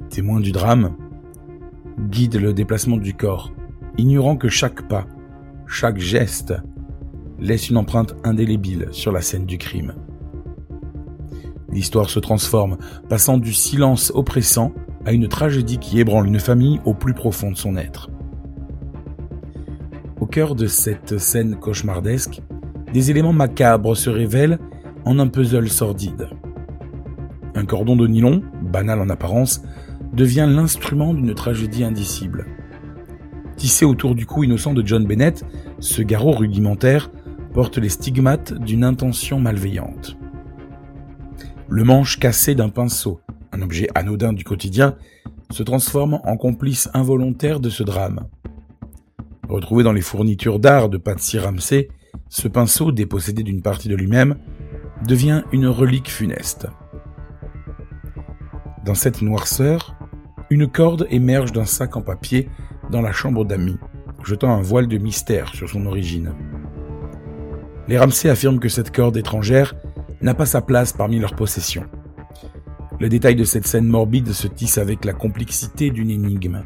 témoin 0.09 0.41
du 0.41 0.51
drame, 0.51 0.97
guide 2.09 2.35
le 2.35 2.53
déplacement 2.53 2.97
du 2.97 3.13
corps, 3.13 3.53
ignorant 3.97 4.35
que 4.35 4.49
chaque 4.49 4.85
pas, 4.89 5.07
chaque 5.65 5.99
geste 5.99 6.53
laisse 7.39 7.69
une 7.69 7.77
empreinte 7.77 8.15
indélébile 8.25 8.89
sur 8.91 9.13
la 9.13 9.21
scène 9.21 9.45
du 9.45 9.57
crime. 9.57 9.93
L'histoire 11.71 12.09
se 12.09 12.19
transforme, 12.19 12.77
passant 13.07 13.37
du 13.37 13.53
silence 13.53 14.11
oppressant 14.13 14.73
à 15.05 15.13
une 15.13 15.27
tragédie 15.27 15.79
qui 15.79 15.99
ébranle 15.99 16.27
une 16.27 16.39
famille 16.39 16.79
au 16.85 16.93
plus 16.93 17.13
profond 17.13 17.51
de 17.51 17.57
son 17.57 17.75
être. 17.75 18.09
Au 20.19 20.25
cœur 20.25 20.55
de 20.55 20.67
cette 20.67 21.17
scène 21.17 21.57
cauchemardesque, 21.57 22.41
des 22.93 23.11
éléments 23.11 23.33
macabres 23.33 23.97
se 23.97 24.09
révèlent 24.09 24.59
en 25.05 25.19
un 25.19 25.27
puzzle 25.27 25.69
sordide. 25.69 26.29
Un 27.55 27.65
cordon 27.65 27.95
de 27.95 28.07
nylon, 28.07 28.41
banal 28.61 29.01
en 29.01 29.09
apparence, 29.09 29.63
devient 30.13 30.47
l'instrument 30.47 31.13
d'une 31.13 31.33
tragédie 31.33 31.83
indicible. 31.83 32.45
Tissé 33.57 33.85
autour 33.85 34.15
du 34.15 34.25
cou 34.25 34.43
innocent 34.43 34.73
de 34.73 34.85
John 34.85 35.05
Bennett, 35.05 35.43
ce 35.79 36.01
garrot 36.01 36.31
rudimentaire 36.31 37.11
porte 37.53 37.77
les 37.77 37.89
stigmates 37.89 38.53
d'une 38.53 38.83
intention 38.83 39.39
malveillante. 39.39 40.17
Le 41.67 41.83
manche 41.83 42.19
cassé 42.19 42.55
d'un 42.55 42.69
pinceau, 42.69 43.21
un 43.53 43.61
objet 43.61 43.87
anodin 43.95 44.33
du 44.33 44.43
quotidien, 44.43 44.97
se 45.51 45.63
transforme 45.63 46.19
en 46.23 46.35
complice 46.35 46.89
involontaire 46.93 47.59
de 47.59 47.69
ce 47.69 47.83
drame. 47.83 48.27
Retrouvé 49.47 49.83
dans 49.83 49.93
les 49.93 50.01
fournitures 50.01 50.59
d'art 50.59 50.89
de 50.89 50.97
Patsy 50.97 51.37
Ramsey, 51.37 51.89
ce 52.29 52.47
pinceau, 52.47 52.91
dépossédé 52.91 53.43
d'une 53.43 53.61
partie 53.61 53.87
de 53.87 53.95
lui-même, 53.95 54.37
devient 55.05 55.43
une 55.51 55.67
relique 55.67 56.09
funeste. 56.09 56.67
Dans 58.83 58.95
cette 58.95 59.21
noirceur, 59.21 59.95
une 60.49 60.67
corde 60.67 61.07
émerge 61.09 61.51
d'un 61.51 61.65
sac 61.65 61.95
en 61.95 62.01
papier 62.01 62.49
dans 62.91 63.01
la 63.01 63.11
chambre 63.11 63.45
d'amis, 63.45 63.77
jetant 64.23 64.51
un 64.51 64.61
voile 64.61 64.87
de 64.87 64.97
mystère 64.97 65.53
sur 65.53 65.69
son 65.69 65.85
origine. 65.85 66.33
Les 67.87 67.97
Ramsey 67.97 68.29
affirment 68.29 68.59
que 68.59 68.69
cette 68.69 68.91
corde 68.91 69.17
étrangère 69.17 69.75
n'a 70.21 70.33
pas 70.33 70.45
sa 70.45 70.61
place 70.61 70.93
parmi 70.93 71.19
leurs 71.19 71.35
possessions. 71.35 71.85
Le 72.99 73.09
détail 73.09 73.35
de 73.35 73.43
cette 73.43 73.67
scène 73.67 73.87
morbide 73.87 74.31
se 74.31 74.47
tisse 74.47 74.77
avec 74.77 75.03
la 75.03 75.13
complexité 75.13 75.89
d'une 75.89 76.09
énigme, 76.09 76.63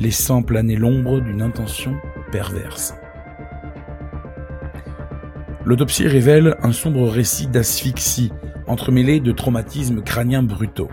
laissant 0.00 0.42
planer 0.42 0.76
l'ombre 0.76 1.20
d'une 1.20 1.40
intention 1.40 1.94
perverse. 2.30 2.94
L'autopsie 5.64 6.06
révèle 6.06 6.56
un 6.62 6.72
sombre 6.72 7.08
récit 7.08 7.46
d'asphyxie, 7.46 8.32
entremêlé 8.66 9.20
de 9.20 9.32
traumatismes 9.32 10.02
crâniens 10.02 10.42
brutaux. 10.42 10.90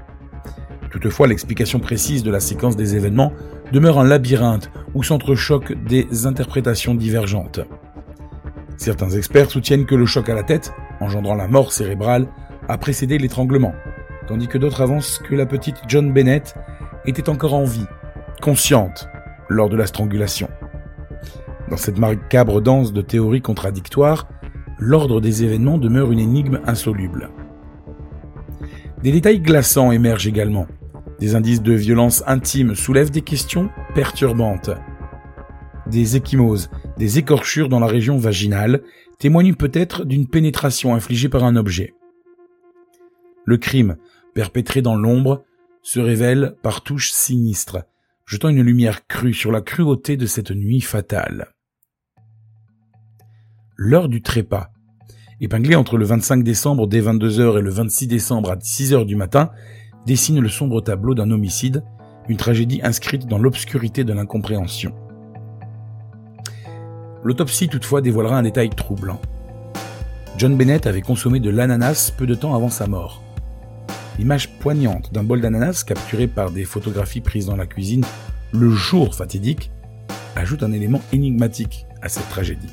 Toutefois, 0.91 1.27
l'explication 1.27 1.79
précise 1.79 2.23
de 2.23 2.31
la 2.31 2.39
séquence 2.39 2.75
des 2.75 2.95
événements 2.95 3.33
demeure 3.71 3.99
un 3.99 4.05
labyrinthe 4.05 4.69
où 4.93 5.03
s'entrechoquent 5.03 5.73
des 5.85 6.25
interprétations 6.25 6.95
divergentes. 6.95 7.59
Certains 8.77 9.09
experts 9.09 9.51
soutiennent 9.51 9.85
que 9.85 9.95
le 9.95 10.05
choc 10.05 10.29
à 10.29 10.35
la 10.35 10.43
tête, 10.43 10.73
engendrant 10.99 11.35
la 11.35 11.47
mort 11.47 11.71
cérébrale, 11.71 12.27
a 12.67 12.77
précédé 12.77 13.17
l'étranglement, 13.17 13.73
tandis 14.27 14.47
que 14.47 14.57
d'autres 14.57 14.81
avancent 14.81 15.19
que 15.19 15.35
la 15.35 15.45
petite 15.45 15.77
John 15.87 16.13
Bennett 16.13 16.55
était 17.05 17.29
encore 17.29 17.53
en 17.53 17.65
vie, 17.65 17.87
consciente, 18.41 19.07
lors 19.49 19.69
de 19.69 19.75
la 19.75 19.85
strangulation. 19.85 20.49
Dans 21.69 21.77
cette 21.77 21.97
macabre 21.97 22.61
danse 22.61 22.93
de 22.93 23.01
théories 23.01 23.41
contradictoires, 23.41 24.27
l'ordre 24.77 25.21
des 25.21 25.43
événements 25.43 25.77
demeure 25.77 26.11
une 26.11 26.19
énigme 26.19 26.59
insoluble. 26.65 27.29
Des 29.01 29.11
détails 29.11 29.39
glaçants 29.39 29.91
émergent 29.91 30.27
également. 30.27 30.67
Des 31.19 31.35
indices 31.35 31.61
de 31.61 31.73
violence 31.73 32.23
intime 32.27 32.75
soulèvent 32.75 33.11
des 33.11 33.21
questions 33.21 33.69
perturbantes. 33.93 34.71
Des 35.87 36.17
échymoses, 36.17 36.69
des 36.97 37.19
écorchures 37.19 37.69
dans 37.69 37.79
la 37.79 37.87
région 37.87 38.17
vaginale 38.17 38.81
témoignent 39.19 39.55
peut-être 39.55 40.05
d'une 40.05 40.27
pénétration 40.27 40.93
infligée 40.93 41.29
par 41.29 41.43
un 41.43 41.55
objet. 41.55 41.93
Le 43.45 43.57
crime, 43.57 43.95
perpétré 44.35 44.83
dans 44.83 44.95
l'ombre, 44.95 45.43
se 45.81 45.99
révèle 45.99 46.55
par 46.61 46.83
touches 46.83 47.11
sinistres, 47.11 47.83
jetant 48.27 48.49
une 48.49 48.61
lumière 48.61 49.07
crue 49.07 49.33
sur 49.33 49.51
la 49.51 49.61
cruauté 49.61 50.17
de 50.17 50.25
cette 50.25 50.51
nuit 50.51 50.81
fatale. 50.81 51.47
L'heure 53.77 54.09
du 54.09 54.21
trépas, 54.21 54.69
épinglée 55.41 55.75
entre 55.75 55.97
le 55.97 56.05
25 56.05 56.43
décembre 56.43 56.87
dès 56.87 57.01
22h 57.01 57.59
et 57.59 57.61
le 57.61 57.69
26 57.69 58.07
décembre 58.07 58.51
à 58.51 58.55
6h 58.55 59.05
du 59.05 59.15
matin, 59.15 59.51
dessine 60.05 60.39
le 60.39 60.49
sombre 60.49 60.81
tableau 60.81 61.15
d'un 61.15 61.31
homicide, 61.31 61.83
une 62.27 62.37
tragédie 62.37 62.81
inscrite 62.83 63.27
dans 63.27 63.37
l'obscurité 63.37 64.03
de 64.03 64.13
l'incompréhension. 64.13 64.93
L'autopsie 67.23 67.69
toutefois 67.69 68.01
dévoilera 68.01 68.37
un 68.37 68.43
détail 68.43 68.69
troublant. 68.69 69.21
John 70.37 70.57
Bennett 70.57 70.87
avait 70.87 71.01
consommé 71.01 71.39
de 71.39 71.49
l'ananas 71.49 72.11
peu 72.15 72.27
de 72.27 72.35
temps 72.35 72.53
avant 72.53 72.69
sa 72.69 72.87
mort. 72.87 73.24
L'image 74.17 74.49
poignante 74.59 75.11
d'un 75.13 75.23
bol 75.23 75.41
d'ananas 75.41 75.83
capturé 75.83 76.27
par 76.27 76.51
des 76.51 76.63
photographies 76.63 77.21
prises 77.21 77.47
dans 77.47 77.57
la 77.57 77.65
cuisine 77.65 78.05
le 78.53 78.71
jour 78.71 79.13
fatidique 79.13 79.71
ajoute 80.35 80.63
un 80.63 80.71
élément 80.71 81.01
énigmatique 81.11 81.85
à 82.01 82.07
cette 82.07 82.29
tragédie. 82.29 82.71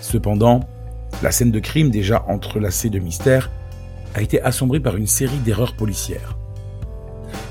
Cependant, 0.00 0.60
la 1.22 1.30
scène 1.30 1.50
de 1.50 1.60
crime 1.60 1.90
déjà 1.90 2.24
entrelacée 2.28 2.90
de 2.90 2.98
mystères 2.98 3.50
a 4.14 4.22
été 4.22 4.40
assombrie 4.42 4.80
par 4.80 4.96
une 4.96 5.06
série 5.06 5.38
d'erreurs 5.38 5.76
policières. 5.76 6.36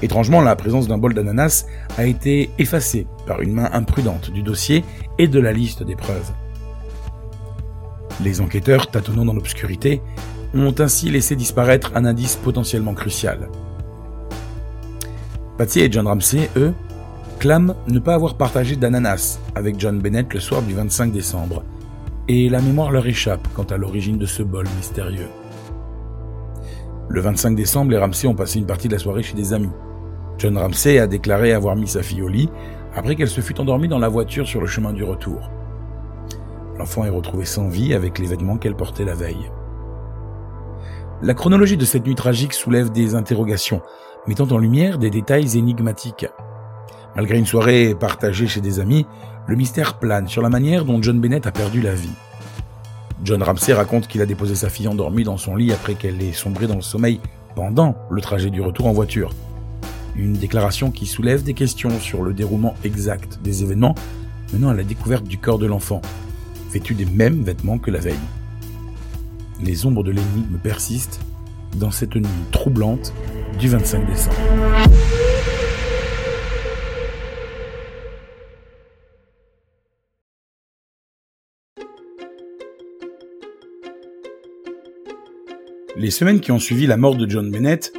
Étrangement, 0.01 0.42
la 0.42 0.56
présence 0.56 0.88
d'un 0.88 0.98
bol 0.98 1.13
d'ananas 1.13 1.66
a 1.98 2.06
été 2.06 2.50
effacée 2.58 3.08
par 3.25 3.42
une 3.42 3.54
main 3.54 3.70
imprudente 3.74 4.32
du 4.32 4.44
dossier 4.44 4.84
et 5.18 5.27
de 5.27 5.39
la 5.39 5.54
liste 5.54 5.84
des 5.84 5.96
preuves. 5.96 6.32
Les 8.24 8.42
enquêteurs, 8.42 8.89
tâtonnant 8.89 9.25
dans 9.25 9.34
l'obscurité, 9.34 10.01
ont 10.54 10.75
ainsi 10.80 11.10
laissé 11.10 11.36
disparaître 11.36 11.92
un 11.96 12.06
indice 12.06 12.36
potentiellement 12.36 12.94
crucial. 12.94 13.50
Patsy 15.58 15.82
et 15.82 15.92
John 15.92 16.08
Ramsey, 16.08 16.50
eux, 16.56 16.74
clament 17.39 17.75
ne 17.88 18.00
pas 18.00 18.13
avoir 18.13 18.36
partagé 18.36 18.75
d'ananas 18.75 19.39
avec 19.56 19.80
John 19.80 20.00
Bennett 20.00 20.34
le 20.34 20.39
soir 20.39 20.62
du 20.62 20.74
25 20.74 21.12
décembre, 21.12 21.63
et 22.27 22.50
la 22.50 22.62
mémoire 22.62 22.92
leur 22.92 23.08
échappe 23.08 23.48
quant 23.56 23.63
à 23.63 23.77
l'origine 23.77 24.18
de 24.18 24.25
ce 24.25 24.44
bol 24.44 24.68
mystérieux. 24.77 25.30
Le 27.10 27.22
25 27.22 27.56
décembre, 27.56 27.92
les 27.92 27.98
Ramsey 27.98 28.27
ont 28.27 28.36
passé 28.36 28.60
une 28.60 28.66
partie 28.66 28.88
de 28.88 28.94
la 28.94 29.00
soirée 29.00 29.24
chez 29.24 29.36
des 29.36 29.54
amis. 29.54 29.72
John 30.38 30.58
Ramsey 30.58 31.00
a 31.00 31.08
déclaré 31.08 31.54
avoir 31.54 31.75
mis 31.75 31.88
sa 31.88 32.04
fille 32.04 32.22
au 32.22 32.27
lit 32.27 32.50
après 32.96 33.16
qu'elle 33.16 33.30
se 33.30 33.42
fût 33.42 33.60
endormie 33.60 33.88
dans 33.88 34.00
la 34.00 34.10
voiture 34.10 34.48
sur 34.48 34.60
le 34.60 34.68
chemin 34.68 34.92
du 34.92 35.04
retour. 35.04 35.50
L'enfant 36.77 37.06
est 37.06 37.10
retrouvé 37.10 37.46
sans 37.46 37.70
vie 37.70 37.94
avec 37.94 38.20
les 38.20 38.27
vêtements 38.27 38.58
qu'elle 38.58 38.75
portait 38.75 39.06
la 39.06 39.16
veille. 39.16 39.50
La 41.24 41.33
chronologie 41.33 41.77
de 41.77 41.86
cette 41.86 42.05
nuit 42.05 42.13
tragique 42.13 42.53
soulève 42.53 42.91
des 42.91 43.15
interrogations, 43.15 43.81
mettant 44.27 44.47
en 44.51 44.59
lumière 44.59 45.00
des 45.00 45.09
détails 45.09 45.57
énigmatiques. 45.57 46.27
Malgré 47.15 47.39
une 47.39 47.47
soirée 47.47 47.95
partagée 48.00 48.45
chez 48.45 48.62
des 48.62 48.79
amis, 48.79 49.07
le 49.47 49.55
mystère 49.55 49.97
plane 49.97 50.27
sur 50.27 50.43
la 50.43 50.50
manière 50.50 50.86
dont 50.86 51.01
John 51.01 51.19
Bennett 51.19 51.47
a 51.47 51.51
perdu 51.51 51.81
la 51.81 51.95
vie. 51.95 52.13
John 53.24 53.41
Ramsey 53.41 53.74
raconte 53.74 54.07
qu'il 54.07 54.21
a 54.21 54.27
déposé 54.27 54.53
sa 54.53 54.69
fille 54.69 54.88
endormie 54.88 55.24
dans 55.24 55.38
son 55.38 55.55
lit 55.55 55.74
après 55.74 55.95
qu'elle 55.95 56.21
ait 56.21 56.33
sombré 56.33 56.67
dans 56.67 56.75
le 56.75 56.81
sommeil 56.81 57.19
pendant 57.55 57.95
le 58.12 58.21
trajet 58.21 58.51
du 58.51 58.62
retour 58.62 58.86
en 58.86 58.93
voiture. 58.93 59.31
Une 60.15 60.33
déclaration 60.33 60.91
qui 60.91 61.07
soulève 61.07 61.41
des 61.41 61.55
questions 61.55 62.00
sur 62.00 62.21
le 62.21 62.31
déroulement 62.31 62.75
exact 62.83 63.39
des 63.41 63.63
événements 63.63 63.95
menant 64.53 64.69
à 64.69 64.75
la 64.75 64.83
découverte 64.83 65.24
du 65.24 65.39
corps 65.39 65.57
de 65.57 65.65
l'enfant, 65.65 66.00
vêtu 66.71 66.93
des 66.93 67.05
mêmes 67.05 67.41
vêtements 67.41 67.79
que 67.79 67.89
la 67.89 68.00
veille. 68.00 68.19
Les 69.64 69.86
ombres 69.86 70.04
de 70.04 70.12
l'énigme 70.12 70.60
persistent 70.62 71.20
dans 71.80 71.92
cette 71.92 72.16
nuit 72.16 72.28
troublante 72.52 73.14
du 73.60 73.68
25 73.68 74.06
décembre. 74.06 74.36
Les 85.96 86.12
semaines 86.12 86.40
qui 86.40 86.52
ont 86.52 86.60
suivi 86.60 86.86
la 86.86 86.96
mort 86.96 87.16
de 87.16 87.28
John 87.28 87.50
Bennett 87.50 87.92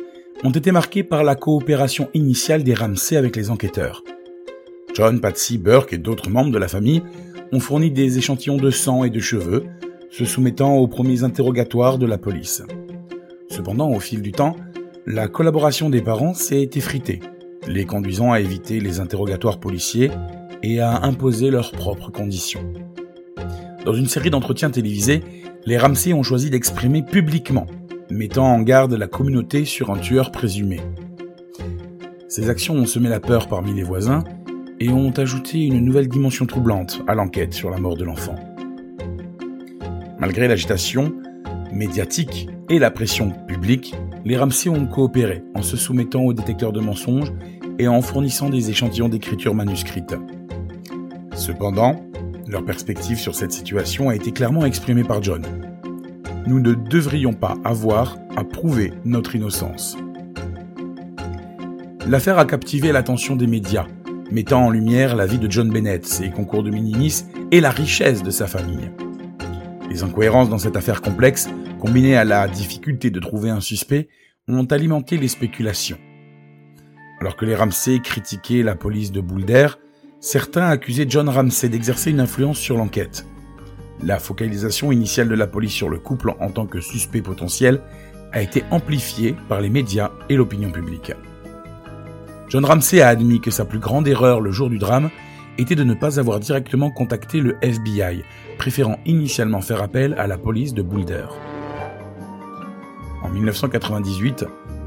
ont 0.45 0.50
été 0.50 0.71
marquées 0.71 1.03
par 1.03 1.25
la 1.25 1.35
coopération 1.35 2.09
initiale 2.15 2.62
des 2.62 2.75
Ramsey 2.75 3.17
avec 3.17 3.35
les 3.35 3.50
enquêteurs. 3.50 4.05
John, 4.95 5.21
Patsy, 5.21 5.59
Burke 5.59 5.93
et 5.93 5.99
d'autres 5.99 6.31
membres 6.31 6.53
de 6.53 6.59
la 6.59 6.69
famille 6.69 7.03
ont 7.50 7.59
fourni 7.59 7.91
des 7.91 8.19
échantillons 8.19 8.57
de 8.57 8.71
sang 8.71 9.03
et 9.03 9.11
de 9.11 9.19
cheveux, 9.19 9.65
se 10.11 10.25
soumettant 10.25 10.77
aux 10.77 10.88
premiers 10.88 11.25
interrogatoires 11.25 11.99
de 11.99 12.07
la 12.07 12.19
police. 12.19 12.62
Cependant, 13.49 13.91
au 13.91 14.00
fil 14.00 14.23
du 14.23 14.33
temps, 14.33 14.57
la 15.07 15.29
collaboration 15.29 15.91
des 15.91 16.03
parents 16.03 16.35
s'est 16.35 16.71
effritée, 16.75 17.21
les 17.67 17.85
conduisant 17.85 18.33
à 18.33 18.41
éviter 18.41 18.81
les 18.81 19.00
interrogatoires 19.00 19.59
policiers 19.59 20.11
et 20.62 20.81
à 20.81 21.03
imposer 21.05 21.50
leurs 21.50 21.73
propres 21.73 22.11
conditions. 22.11 22.73
Dans 23.85 23.95
une 23.95 24.07
série 24.07 24.31
d'entretiens 24.31 24.71
télévisés, 24.71 25.23
les 25.65 25.79
Ramsey 25.79 26.12
ont 26.12 26.23
choisi 26.23 26.50
d'exprimer 26.50 27.03
publiquement 27.03 27.67
mettant 28.11 28.47
en 28.47 28.61
garde 28.62 28.95
la 28.95 29.07
communauté 29.07 29.65
sur 29.65 29.91
un 29.91 29.99
tueur 29.99 30.33
présumé. 30.33 30.81
Ces 32.29 32.49
actions 32.49 32.75
ont 32.75 32.87
semé 32.87 33.09
la 33.09 33.21
peur 33.21 33.49
parmi 33.49 33.75
les 33.75 33.83
voisins 33.83 34.25
et 34.81 34.91
ont 34.91 35.11
ajouté 35.11 35.65
une 35.65 35.81
nouvelle 35.81 36.09
dimension 36.09 36.47
troublante 36.47 37.03
à 37.07 37.15
l'enquête 37.15 37.53
sur 37.53 37.71
la 37.71 37.79
mort 37.79 37.97
de 37.97 38.05
l'enfant. 38.05 38.37
Malgré 40.18 40.48
l'agitation 40.48 41.14
médiatique 41.72 42.48
et 42.68 42.78
la 42.78 42.90
pression 42.90 43.31
publique, 43.46 43.94
les 44.24 44.37
Ramsey 44.37 44.68
ont 44.68 44.87
coopéré 44.87 45.44
en 45.54 45.62
se 45.62 45.76
soumettant 45.76 46.22
aux 46.22 46.33
détecteurs 46.33 46.72
de 46.72 46.81
mensonges 46.81 47.33
et 47.78 47.87
en 47.87 48.02
fournissant 48.02 48.50
des 48.50 48.70
échantillons 48.70 49.09
d'écriture 49.09 49.54
manuscrite. 49.54 50.14
Cependant, 51.35 52.04
leur 52.48 52.64
perspective 52.64 53.18
sur 53.18 53.35
cette 53.35 53.52
situation 53.52 54.09
a 54.09 54.16
été 54.16 54.33
clairement 54.33 54.64
exprimée 54.64 55.04
par 55.04 55.22
John, 55.22 55.46
nous 56.48 56.61
ne 56.61 56.72
devrions 56.72 57.35
pas 57.35 57.57
avoir 57.62 58.16
à 58.37 58.42
prouver 58.42 58.92
notre 59.04 59.37
innocence. 59.37 59.96
L'affaire 62.07 62.38
a 62.38 62.46
captivé 62.46 62.90
l'attention 62.90 63.37
des 63.37 63.46
médias, 63.46 63.87
mettant 64.31 64.64
en 64.64 64.70
lumière 64.70 65.14
la 65.14 65.26
vie 65.26 65.38
de 65.38 65.50
John 65.50 65.70
Bennett, 65.70 66.07
ses 66.07 66.31
concours 66.31 66.62
de 66.62 66.70
minimis 66.70 67.24
et 67.52 67.61
la 67.61 67.70
richesse 67.70 68.22
de 68.22 68.31
sa 68.31 68.46
famille. 68.46 68.90
Les 69.88 70.03
incohérences 70.03 70.51
dans 70.51 70.59
cette 70.59 70.77
affaire 70.77 71.01
complexe, 71.01 71.48
combinées 71.81 72.16
à 72.16 72.24
la 72.24 72.46
difficulté 72.46 73.11
de 73.11 73.20
trouver 73.20 73.48
un 73.48 73.61
suspect, 73.61 74.09
ont 74.46 74.64
alimenté 74.64 75.16
les 75.16 75.29
spéculations. 75.29 75.98
Alors 77.20 77.37
que 77.37 77.44
les 77.44 77.55
Ramsey 77.55 78.01
critiquaient 78.01 78.62
la 78.62 78.74
police 78.74 79.12
de 79.12 79.20
Boulder, 79.20 79.68
certains 80.20 80.68
accusaient 80.68 81.07
John 81.09 81.29
Ramsey 81.29 81.68
d'exercer 81.68 82.11
une 82.11 82.20
influence 82.20 82.59
sur 82.59 82.77
l'enquête. 82.77 83.27
La 84.03 84.18
focalisation 84.18 84.92
initiale 84.92 85.29
de 85.29 85.35
la 85.35 85.46
police 85.46 85.72
sur 85.72 85.88
le 85.88 85.98
couple 85.98 86.33
en 86.38 86.51
tant 86.51 86.66
que 86.66 86.81
suspect 86.81 87.22
potentiel 87.22 87.81
a 88.33 88.42
été 88.42 88.62
amplifiée 88.70 89.35
par 89.48 89.61
les 89.61 89.70
médias 89.70 90.11
et 90.29 90.37
l'opinion 90.37 90.70
publique. 90.70 91.12
John 92.48 92.64
Ramsey 92.64 93.01
a 93.01 93.09
admis 93.09 93.40
que 93.40 93.51
sa 93.51 93.64
plus 93.64 93.79
grande 93.79 94.07
erreur 94.07 94.40
le 94.40 94.53
jour 94.53 94.70
du 94.70 94.79
drame 94.79 95.11
était 95.59 95.75
de 95.75 95.85
ne 95.85 95.94
pas 95.94 96.18
avoir 96.18 96.40
directement 96.40 96.90
contacté 96.90 97.40
le 97.40 97.57
FBI, 97.61 98.23
préférant 98.57 98.99
initialement 99.05 99.61
faire 99.61 99.83
appel 99.83 100.14
à 100.18 100.27
la 100.27 100.38
police 100.38 100.73
de 100.73 100.83
Boulder. 100.83 101.27
En 103.23 103.29
1998, 103.29 104.44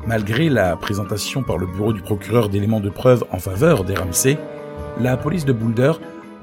malgré 0.07 0.49
la 0.49 0.75
présentation 0.77 1.43
par 1.43 1.57
le 1.57 1.67
bureau 1.67 1.93
du 1.93 2.01
procureur 2.01 2.49
d'éléments 2.49 2.79
de 2.79 2.89
preuve 2.89 3.25
en 3.31 3.39
faveur 3.39 3.83
des 3.83 3.95
Ramsey, 3.95 4.37
la 4.99 5.17
police 5.17 5.45
de 5.45 5.53
Boulder 5.53 5.93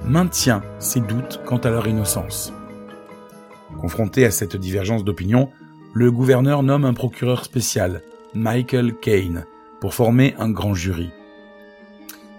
maintient 0.04 0.62
ses 0.78 1.00
doutes 1.00 1.40
quant 1.44 1.58
à 1.58 1.70
leur 1.70 1.86
innocence. 1.88 2.52
Confronté 3.80 4.24
à 4.24 4.30
cette 4.30 4.56
divergence 4.56 5.04
d'opinion, 5.04 5.50
le 5.94 6.10
gouverneur 6.10 6.62
nomme 6.62 6.84
un 6.84 6.94
procureur 6.94 7.44
spécial, 7.44 8.02
Michael 8.34 8.94
Kane, 8.94 9.46
pour 9.80 9.94
former 9.94 10.34
un 10.38 10.50
grand 10.50 10.74
jury. 10.74 11.10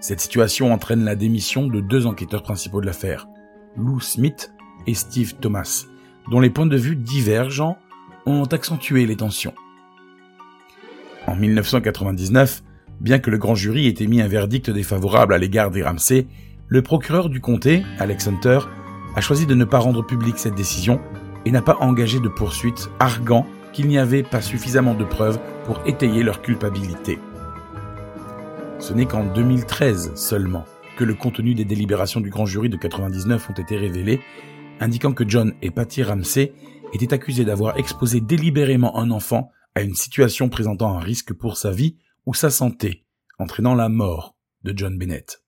Cette 0.00 0.20
situation 0.20 0.72
entraîne 0.72 1.04
la 1.04 1.14
démission 1.14 1.66
de 1.66 1.80
deux 1.80 2.06
enquêteurs 2.06 2.42
principaux 2.42 2.80
de 2.80 2.86
l'affaire, 2.86 3.28
Lou 3.76 4.00
Smith 4.00 4.50
et 4.86 4.94
Steve 4.94 5.34
Thomas, 5.34 5.84
dont 6.30 6.40
les 6.40 6.48
points 6.48 6.66
de 6.66 6.76
vue 6.76 6.96
divergents 6.96 7.76
ont 8.24 8.44
accentué 8.44 9.04
les 9.04 9.16
tensions. 9.16 9.52
En 11.26 11.36
1999, 11.36 12.62
bien 13.00 13.18
que 13.18 13.30
le 13.30 13.36
grand 13.36 13.54
jury 13.54 13.88
ait 13.88 14.02
émis 14.02 14.22
un 14.22 14.28
verdict 14.28 14.70
défavorable 14.70 15.34
à 15.34 15.38
l'égard 15.38 15.70
des 15.70 15.82
Ramsey, 15.82 16.26
le 16.66 16.80
procureur 16.80 17.28
du 17.28 17.40
comté, 17.40 17.84
Alex 17.98 18.26
Hunter, 18.26 18.60
a 19.14 19.20
choisi 19.20 19.44
de 19.44 19.54
ne 19.54 19.64
pas 19.64 19.80
rendre 19.80 20.02
publique 20.02 20.38
cette 20.38 20.54
décision 20.54 20.98
et 21.44 21.50
n'a 21.50 21.62
pas 21.62 21.76
engagé 21.80 22.20
de 22.20 22.28
poursuite, 22.28 22.88
arguant 23.00 23.46
qu'il 23.74 23.88
n'y 23.88 23.98
avait 23.98 24.22
pas 24.22 24.40
suffisamment 24.40 24.94
de 24.94 25.04
preuves 25.04 25.40
pour 25.66 25.80
étayer 25.86 26.22
leur 26.22 26.40
culpabilité. 26.40 27.18
Ce 28.80 28.94
n'est 28.94 29.04
qu'en 29.04 29.24
2013 29.24 30.14
seulement 30.14 30.64
que 30.96 31.04
le 31.04 31.14
contenu 31.14 31.54
des 31.54 31.66
délibérations 31.66 32.20
du 32.20 32.30
grand 32.30 32.46
jury 32.46 32.70
de 32.70 32.78
99 32.78 33.50
ont 33.50 33.54
été 33.54 33.76
révélés, 33.76 34.20
indiquant 34.80 35.12
que 35.12 35.28
John 35.28 35.52
et 35.60 35.70
Patty 35.70 36.02
Ramsey 36.02 36.54
étaient 36.94 37.12
accusés 37.12 37.44
d'avoir 37.44 37.76
exposé 37.76 38.22
délibérément 38.22 38.96
un 38.98 39.10
enfant 39.10 39.50
à 39.74 39.82
une 39.82 39.94
situation 39.94 40.48
présentant 40.48 40.96
un 40.96 40.98
risque 40.98 41.34
pour 41.34 41.58
sa 41.58 41.70
vie 41.72 41.98
ou 42.24 42.32
sa 42.32 42.48
santé, 42.48 43.04
entraînant 43.38 43.74
la 43.74 43.90
mort 43.90 44.34
de 44.64 44.72
John 44.74 44.96
Bennett. 44.96 45.42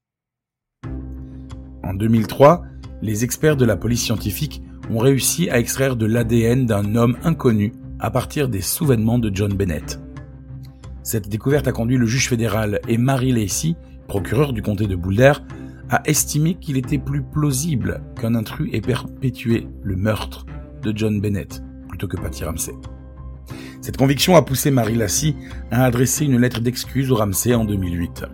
En 1.83 1.95
2003, 1.95 2.63
les 3.01 3.25
experts 3.25 3.57
de 3.57 3.65
la 3.65 3.79
police 3.79 4.03
scientifique 4.03 4.63
ont 4.91 4.99
réussi 4.99 5.49
à 5.49 5.59
extraire 5.59 5.97
de 5.97 6.05
l'ADN 6.05 6.67
d'un 6.67 6.97
homme 6.97 7.17
inconnu 7.25 7.73
à 7.99 8.11
partir 8.11 8.51
des 8.51 8.61
souvenirs 8.61 9.19
de 9.19 9.35
John 9.35 9.55
Bennett. 9.55 10.02
Cette 11.03 11.29
découverte 11.29 11.67
a 11.67 11.73
conduit 11.73 11.97
le 11.97 12.07
juge 12.07 12.29
fédéral 12.29 12.81
et 12.89 12.97
Mary 12.97 13.33
Lacey, 13.33 13.75
procureur 14.07 14.53
du 14.53 14.63
comté 14.63 14.87
de 14.87 14.95
Boulder, 14.95 15.33
à 15.91 16.03
estimer 16.07 16.55
qu'il 16.55 16.77
était 16.77 16.99
plus 16.99 17.23
plausible 17.23 18.01
qu'un 18.21 18.35
intrus 18.35 18.71
ait 18.73 18.81
perpétué 18.81 19.67
le 19.83 19.97
meurtre 19.97 20.47
de 20.83 20.93
John 20.97 21.21
Bennett 21.21 21.63
plutôt 21.89 22.09
que 22.09 22.17
Patty 22.17 22.45
Ramsey. 22.45 22.73
Cette 23.83 23.97
conviction 23.97 24.37
a 24.37 24.43
poussé 24.43 24.71
Mary 24.71 24.95
Lacey 24.95 25.35
à 25.71 25.85
adresser 25.85 26.25
une 26.25 26.39
lettre 26.39 26.61
d'excuse 26.61 27.11
au 27.11 27.17
Ramsey 27.17 27.55
en 27.55 27.65
2008. 27.65 28.25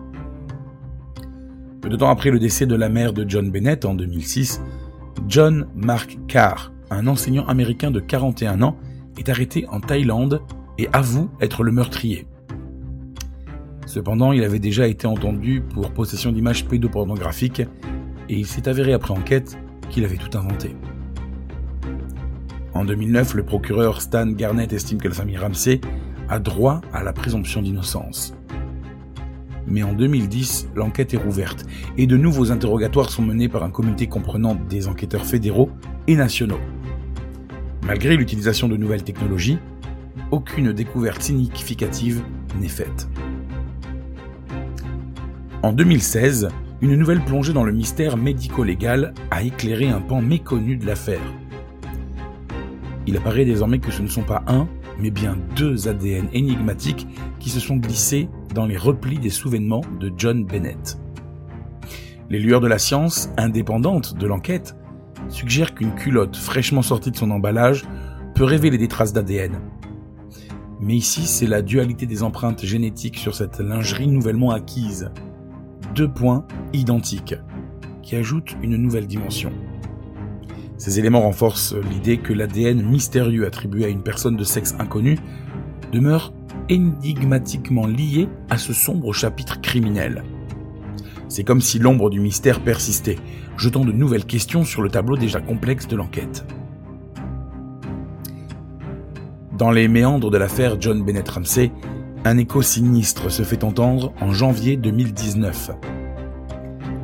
Peu 1.80 1.88
de 1.88 1.96
temps 1.96 2.10
après 2.10 2.30
le 2.30 2.38
décès 2.38 2.66
de 2.66 2.76
la 2.76 2.88
mère 2.88 3.12
de 3.12 3.28
John 3.28 3.50
Bennett 3.50 3.84
en 3.84 3.94
2006, 3.94 4.60
John 5.26 5.66
Mark 5.74 6.18
Carr, 6.28 6.72
un 6.90 7.06
enseignant 7.06 7.46
américain 7.46 7.90
de 7.90 7.98
41 7.98 8.62
ans, 8.62 8.76
est 9.18 9.28
arrêté 9.30 9.66
en 9.68 9.80
Thaïlande 9.80 10.42
et 10.76 10.88
avoue 10.92 11.30
être 11.40 11.64
le 11.64 11.72
meurtrier. 11.72 12.27
Cependant, 13.88 14.32
il 14.32 14.44
avait 14.44 14.58
déjà 14.58 14.86
été 14.86 15.06
entendu 15.06 15.62
pour 15.62 15.90
possession 15.92 16.30
d'images 16.30 16.66
pédopornographiques 16.66 17.62
et 18.28 18.36
il 18.38 18.46
s'est 18.46 18.68
avéré 18.68 18.92
après 18.92 19.14
enquête 19.14 19.56
qu'il 19.88 20.04
avait 20.04 20.18
tout 20.18 20.36
inventé. 20.36 20.76
En 22.74 22.84
2009, 22.84 23.32
le 23.32 23.44
procureur 23.44 24.02
Stan 24.02 24.26
Garnett 24.26 24.74
estime 24.74 24.98
que 24.98 25.08
la 25.08 25.14
famille 25.14 25.38
Ramsey 25.38 25.80
a 26.28 26.38
droit 26.38 26.82
à 26.92 27.02
la 27.02 27.14
présomption 27.14 27.62
d'innocence. 27.62 28.34
Mais 29.66 29.82
en 29.82 29.94
2010, 29.94 30.68
l'enquête 30.74 31.14
est 31.14 31.16
rouverte 31.16 31.64
et 31.96 32.06
de 32.06 32.18
nouveaux 32.18 32.52
interrogatoires 32.52 33.08
sont 33.08 33.22
menés 33.22 33.48
par 33.48 33.64
un 33.64 33.70
comité 33.70 34.06
comprenant 34.06 34.54
des 34.68 34.86
enquêteurs 34.86 35.24
fédéraux 35.24 35.70
et 36.06 36.14
nationaux. 36.14 36.60
Malgré 37.86 38.18
l'utilisation 38.18 38.68
de 38.68 38.76
nouvelles 38.76 39.04
technologies, 39.04 39.56
aucune 40.30 40.74
découverte 40.74 41.22
significative 41.22 42.22
n'est 42.60 42.68
faite. 42.68 43.08
En 45.64 45.72
2016, 45.72 46.50
une 46.82 46.94
nouvelle 46.94 47.24
plongée 47.24 47.52
dans 47.52 47.64
le 47.64 47.72
mystère 47.72 48.16
médico-légal 48.16 49.12
a 49.32 49.42
éclairé 49.42 49.88
un 49.88 50.00
pan 50.00 50.22
méconnu 50.22 50.76
de 50.76 50.86
l'affaire. 50.86 51.34
Il 53.08 53.16
apparaît 53.16 53.44
désormais 53.44 53.80
que 53.80 53.90
ce 53.90 54.00
ne 54.00 54.06
sont 54.06 54.22
pas 54.22 54.44
un, 54.46 54.68
mais 55.00 55.10
bien 55.10 55.36
deux 55.56 55.88
ADN 55.88 56.28
énigmatiques 56.32 57.08
qui 57.40 57.50
se 57.50 57.58
sont 57.58 57.74
glissés 57.74 58.28
dans 58.54 58.66
les 58.66 58.76
replis 58.76 59.18
des 59.18 59.30
souvenirs 59.30 59.80
de 59.98 60.12
John 60.16 60.44
Bennett. 60.44 60.96
Les 62.30 62.38
lueurs 62.38 62.60
de 62.60 62.68
la 62.68 62.78
science, 62.78 63.30
indépendantes 63.36 64.16
de 64.16 64.28
l'enquête, 64.28 64.76
suggèrent 65.28 65.74
qu'une 65.74 65.96
culotte 65.96 66.36
fraîchement 66.36 66.82
sortie 66.82 67.10
de 67.10 67.16
son 67.16 67.32
emballage 67.32 67.84
peut 68.36 68.44
révéler 68.44 68.78
des 68.78 68.86
traces 68.86 69.12
d'ADN. 69.12 69.58
Mais 70.80 70.94
ici, 70.94 71.22
c'est 71.26 71.48
la 71.48 71.62
dualité 71.62 72.06
des 72.06 72.22
empreintes 72.22 72.64
génétiques 72.64 73.18
sur 73.18 73.34
cette 73.34 73.58
lingerie 73.58 74.06
nouvellement 74.06 74.52
acquise 74.52 75.10
deux 75.98 76.08
points 76.08 76.46
identiques, 76.72 77.34
qui 78.04 78.14
ajoutent 78.14 78.54
une 78.62 78.76
nouvelle 78.76 79.08
dimension. 79.08 79.50
Ces 80.76 81.00
éléments 81.00 81.22
renforcent 81.22 81.74
l'idée 81.74 82.18
que 82.18 82.32
l'ADN 82.32 82.80
mystérieux 82.80 83.44
attribué 83.44 83.84
à 83.84 83.88
une 83.88 84.04
personne 84.04 84.36
de 84.36 84.44
sexe 84.44 84.76
inconnu 84.78 85.18
demeure 85.90 86.32
énigmatiquement 86.68 87.88
lié 87.88 88.28
à 88.48 88.58
ce 88.58 88.72
sombre 88.72 89.12
chapitre 89.12 89.60
criminel. 89.60 90.22
C'est 91.28 91.42
comme 91.42 91.60
si 91.60 91.80
l'ombre 91.80 92.10
du 92.10 92.20
mystère 92.20 92.60
persistait, 92.60 93.16
jetant 93.56 93.84
de 93.84 93.90
nouvelles 93.90 94.24
questions 94.24 94.62
sur 94.62 94.82
le 94.82 94.90
tableau 94.90 95.16
déjà 95.16 95.40
complexe 95.40 95.88
de 95.88 95.96
l'enquête. 95.96 96.46
Dans 99.58 99.72
les 99.72 99.88
méandres 99.88 100.30
de 100.30 100.38
l'affaire 100.38 100.80
John 100.80 101.04
Bennett 101.04 101.28
Ramsey, 101.28 101.72
un 102.24 102.36
écho 102.36 102.62
sinistre 102.62 103.30
se 103.30 103.42
fait 103.42 103.64
entendre 103.64 104.12
en 104.20 104.32
janvier 104.32 104.76
2019. 104.76 105.70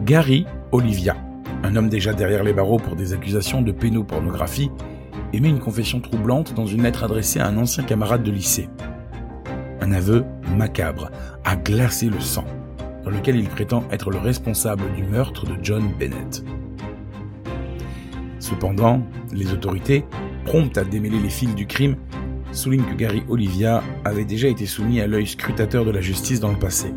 Gary 0.04 0.46
Olivia, 0.72 1.16
un 1.62 1.76
homme 1.76 1.88
déjà 1.88 2.12
derrière 2.12 2.42
les 2.42 2.52
barreaux 2.52 2.78
pour 2.78 2.96
des 2.96 3.12
accusations 3.12 3.62
de 3.62 3.72
pénopornographie, 3.72 4.70
émet 5.32 5.48
une 5.48 5.60
confession 5.60 6.00
troublante 6.00 6.54
dans 6.54 6.66
une 6.66 6.82
lettre 6.82 7.04
adressée 7.04 7.40
à 7.40 7.46
un 7.46 7.56
ancien 7.56 7.84
camarade 7.84 8.22
de 8.22 8.30
lycée. 8.30 8.68
Un 9.80 9.92
aveu 9.92 10.24
macabre 10.56 11.10
a 11.44 11.56
glacé 11.56 12.08
le 12.08 12.20
sang, 12.20 12.44
dans 13.04 13.10
lequel 13.10 13.36
il 13.36 13.48
prétend 13.48 13.84
être 13.90 14.10
le 14.10 14.18
responsable 14.18 14.84
du 14.96 15.04
meurtre 15.04 15.46
de 15.46 15.54
John 15.62 15.88
Bennett. 15.98 16.44
Cependant, 18.40 19.00
les 19.32 19.52
autorités, 19.52 20.04
promptes 20.44 20.76
à 20.76 20.84
démêler 20.84 21.18
les 21.18 21.30
fils 21.30 21.54
du 21.54 21.66
crime, 21.66 21.96
souligne 22.54 22.84
que 22.84 22.94
Gary 22.94 23.22
Olivia 23.28 23.82
avait 24.04 24.24
déjà 24.24 24.48
été 24.48 24.66
soumis 24.66 25.00
à 25.00 25.06
l'œil 25.06 25.26
scrutateur 25.26 25.84
de 25.84 25.90
la 25.90 26.00
justice 26.00 26.40
dans 26.40 26.52
le 26.52 26.58
passé. 26.58 26.94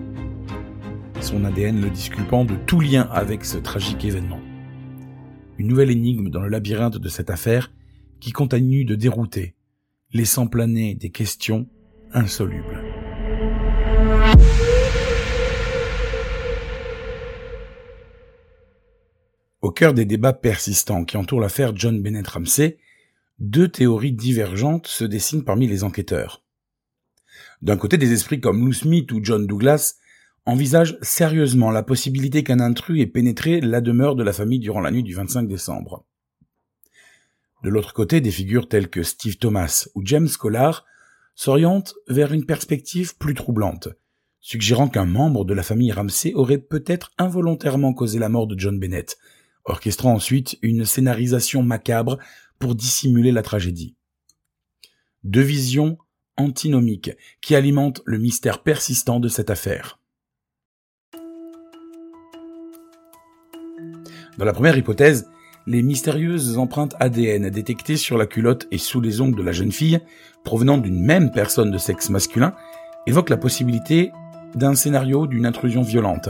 Son 1.20 1.44
ADN 1.44 1.82
le 1.82 1.90
disculpant 1.90 2.46
de 2.46 2.56
tout 2.56 2.80
lien 2.80 3.10
avec 3.12 3.44
ce 3.44 3.58
tragique 3.58 4.06
événement. 4.06 4.40
Une 5.58 5.68
nouvelle 5.68 5.90
énigme 5.90 6.30
dans 6.30 6.42
le 6.42 6.50
labyrinthe 6.50 6.98
de 6.98 7.10
cette 7.10 7.32
affaire 7.32 7.72
qui 8.20 8.32
continue 8.32 8.86
de 8.86 8.96
dérouter, 8.96 9.56
laissant 10.14 10.48
planer 10.48 10.96
des 10.96 11.10
questions 11.10 11.68
insolubles. 12.14 12.84
Au 19.62 19.72
cœur 19.72 19.94
des 19.94 20.06
débats 20.06 20.34
persistants 20.34 21.04
qui 21.04 21.18
entourent 21.18 21.42
l'affaire 21.42 21.76
John 21.76 22.02
Bennett 22.02 22.28
Ramsey, 22.28 22.78
deux 23.40 23.68
théories 23.68 24.14
divergentes 24.14 24.88
se 24.88 25.04
dessinent 25.04 25.44
parmi 25.44 25.68
les 25.68 25.84
enquêteurs. 25.84 26.44
D'un 27.62 27.78
côté, 27.78 27.98
des 27.98 28.14
esprits 28.14 28.40
comme 28.40 28.66
Lou 28.66 28.74
Smith 28.74 29.12
ou 29.12 29.20
John 29.24 29.46
Douglas 29.46 29.96
envisagent 30.46 30.98
sérieusement 31.02 31.72
la 31.72 31.84
possibilité 31.84 32.44
qu'un 32.44 32.60
intrus 32.60 33.02
ait 33.02 33.08
pénétré 33.08 33.60
la 33.62 33.82
demeure 33.82 34.16
de 34.16 34.24
la 34.24 34.34
famille 34.34 34.60
durant 34.60 34.82
la 34.82 34.92
nuit 34.92 35.04
du 35.04 35.14
25 35.14 35.48
décembre. 35.48 36.06
De 37.64 37.70
l'autre 37.70 37.94
côté, 37.94 38.22
des 38.22 38.32
figures 38.32 38.70
telles 38.70 38.90
que 38.90 39.04
Steve 39.04 39.38
Thomas 39.38 39.88
ou 39.96 40.02
James 40.06 40.30
Collard 40.40 40.86
s'orientent 41.36 41.96
vers 42.08 42.34
une 42.34 42.46
perspective 42.46 43.18
plus 43.18 43.34
troublante, 43.34 43.90
suggérant 44.40 44.88
qu'un 44.88 45.06
membre 45.06 45.44
de 45.44 45.54
la 45.54 45.64
famille 45.64 45.92
Ramsey 45.92 46.34
aurait 46.34 46.60
peut-être 46.60 47.12
involontairement 47.18 47.94
causé 47.94 48.20
la 48.20 48.30
mort 48.30 48.48
de 48.48 48.58
John 48.58 48.80
Bennett, 48.80 49.18
orchestrant 49.66 50.14
ensuite 50.14 50.58
une 50.62 50.86
scénarisation 50.86 51.62
macabre 51.62 52.20
pour 52.60 52.76
dissimuler 52.76 53.32
la 53.32 53.42
tragédie. 53.42 53.96
Deux 55.24 55.42
visions 55.42 55.98
antinomiques 56.38 57.12
qui 57.42 57.56
alimentent 57.56 58.02
le 58.06 58.18
mystère 58.18 58.64
persistant 58.64 59.20
de 59.20 59.28
cette 59.28 59.50
affaire. 59.50 60.00
Dans 64.38 64.46
la 64.46 64.54
première 64.54 64.78
hypothèse, 64.78 65.28
les 65.66 65.82
mystérieuses 65.82 66.58
empreintes 66.58 66.96
ADN 67.00 67.50
détectées 67.50 67.98
sur 67.98 68.18
la 68.18 68.26
culotte 68.26 68.68
et 68.72 68.78
sous 68.78 69.02
les 69.02 69.20
ongles 69.20 69.38
de 69.38 69.44
la 69.44 69.52
jeune 69.52 69.72
fille, 69.72 70.00
provenant 70.44 70.78
d'une 70.78 71.02
même 71.02 71.32
personne 71.32 71.72
de 71.72 71.78
sexe 71.78 72.10
masculin, 72.10 72.54
évoquent 73.06 73.32
la 73.32 73.38
possibilité 73.38 74.12
d'un 74.56 74.76
scénario 74.76 75.28
d'une 75.28 75.46
intrusion 75.46 75.82
violente. 75.82 76.30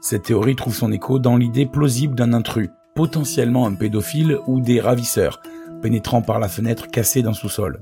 Cette 0.00 0.24
théorie 0.24 0.54
trouve 0.54 0.74
son 0.74 0.92
écho 0.92 1.18
dans 1.18 1.36
l'idée 1.36 1.66
plausible 1.66 2.14
d'un 2.14 2.32
intrus, 2.32 2.70
potentiellement 2.98 3.64
un 3.68 3.74
pédophile 3.74 4.38
ou 4.48 4.60
des 4.60 4.80
ravisseurs, 4.80 5.40
pénétrant 5.82 6.20
par 6.20 6.40
la 6.40 6.48
fenêtre 6.48 6.88
cassée 6.90 7.22
d'un 7.22 7.32
sous-sol. 7.32 7.78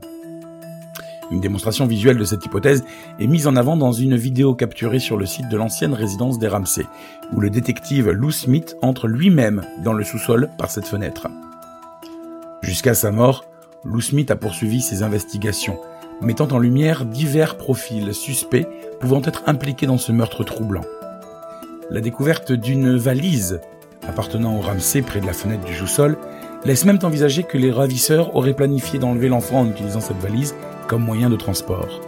Une 1.30 1.40
démonstration 1.40 1.86
visuelle 1.86 2.18
de 2.18 2.24
cette 2.26 2.44
hypothèse 2.44 2.84
est 3.18 3.26
mise 3.26 3.46
en 3.46 3.56
avant 3.56 3.78
dans 3.78 3.92
une 3.92 4.14
vidéo 4.14 4.54
capturée 4.54 4.98
sur 4.98 5.16
le 5.16 5.24
site 5.24 5.48
de 5.48 5.56
l'ancienne 5.56 5.94
résidence 5.94 6.38
des 6.38 6.48
Ramsey, 6.48 6.84
où 7.32 7.40
le 7.40 7.48
détective 7.48 8.10
Lou 8.10 8.30
Smith 8.30 8.76
entre 8.82 9.08
lui-même 9.08 9.62
dans 9.82 9.94
le 9.94 10.04
sous-sol 10.04 10.50
par 10.58 10.70
cette 10.70 10.86
fenêtre. 10.86 11.28
Jusqu'à 12.60 12.92
sa 12.92 13.10
mort, 13.10 13.46
Lou 13.84 14.02
Smith 14.02 14.30
a 14.30 14.36
poursuivi 14.36 14.82
ses 14.82 15.02
investigations, 15.02 15.80
mettant 16.20 16.48
en 16.48 16.58
lumière 16.58 17.06
divers 17.06 17.56
profils 17.56 18.12
suspects 18.12 18.68
pouvant 19.00 19.22
être 19.22 19.44
impliqués 19.46 19.86
dans 19.86 19.96
ce 19.96 20.12
meurtre 20.12 20.44
troublant. 20.44 20.84
La 21.88 22.02
découverte 22.02 22.52
d'une 22.52 22.98
valise 22.98 23.60
appartenant 24.08 24.56
au 24.56 24.60
Ramsey 24.60 25.02
près 25.02 25.20
de 25.20 25.26
la 25.26 25.32
fenêtre 25.32 25.64
du 25.64 25.74
sous-sol, 25.74 26.16
laisse 26.64 26.84
même 26.84 26.98
envisager 27.02 27.42
que 27.42 27.58
les 27.58 27.70
ravisseurs 27.70 28.34
auraient 28.34 28.54
planifié 28.54 28.98
d'enlever 28.98 29.28
l'enfant 29.28 29.60
en 29.60 29.70
utilisant 29.70 30.00
cette 30.00 30.20
valise 30.20 30.54
comme 30.88 31.04
moyen 31.04 31.30
de 31.30 31.36
transport. 31.36 32.00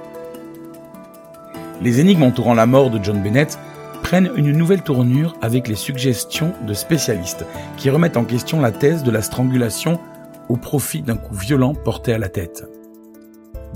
Les 1.81 2.01
énigmes 2.01 2.25
entourant 2.25 2.55
la 2.55 2.67
mort 2.67 2.91
de 2.91 3.03
John 3.03 3.23
Bennett 3.23 3.59
prennent 4.03 4.31
une 4.37 4.53
nouvelle 4.53 4.83
tournure 4.83 5.37
avec 5.43 5.69
les 5.69 5.75
suggestions 5.75 6.53
de 6.67 6.75
spécialistes 6.75 7.45
qui 7.77 7.91
remettent 7.91 8.17
en 8.17 8.25
question 8.25 8.61
la 8.61 8.73
thèse 8.73 9.03
de 9.03 9.11
la 9.11 9.23
strangulation 9.23 10.01
au 10.49 10.57
profit 10.57 11.03
d'un 11.03 11.17
coup 11.17 11.35
violent 11.35 11.75
porté 11.75 12.13
à 12.13 12.19
la 12.19 12.29
tête. 12.29 12.65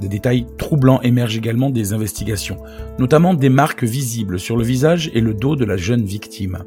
Des 0.00 0.08
détails 0.08 0.46
troublants 0.58 1.02
émergent 1.02 1.37
également 1.37 1.70
des 1.70 1.92
investigations, 1.92 2.56
notamment 2.98 3.35
des 3.35 3.50
marques 3.50 3.85
visibles 3.85 4.40
sur 4.40 4.56
le 4.56 4.64
visage 4.64 5.11
et 5.14 5.20
le 5.20 5.35
dos 5.35 5.54
de 5.54 5.64
la 5.64 5.76
jeune 5.76 6.04
victime. 6.04 6.64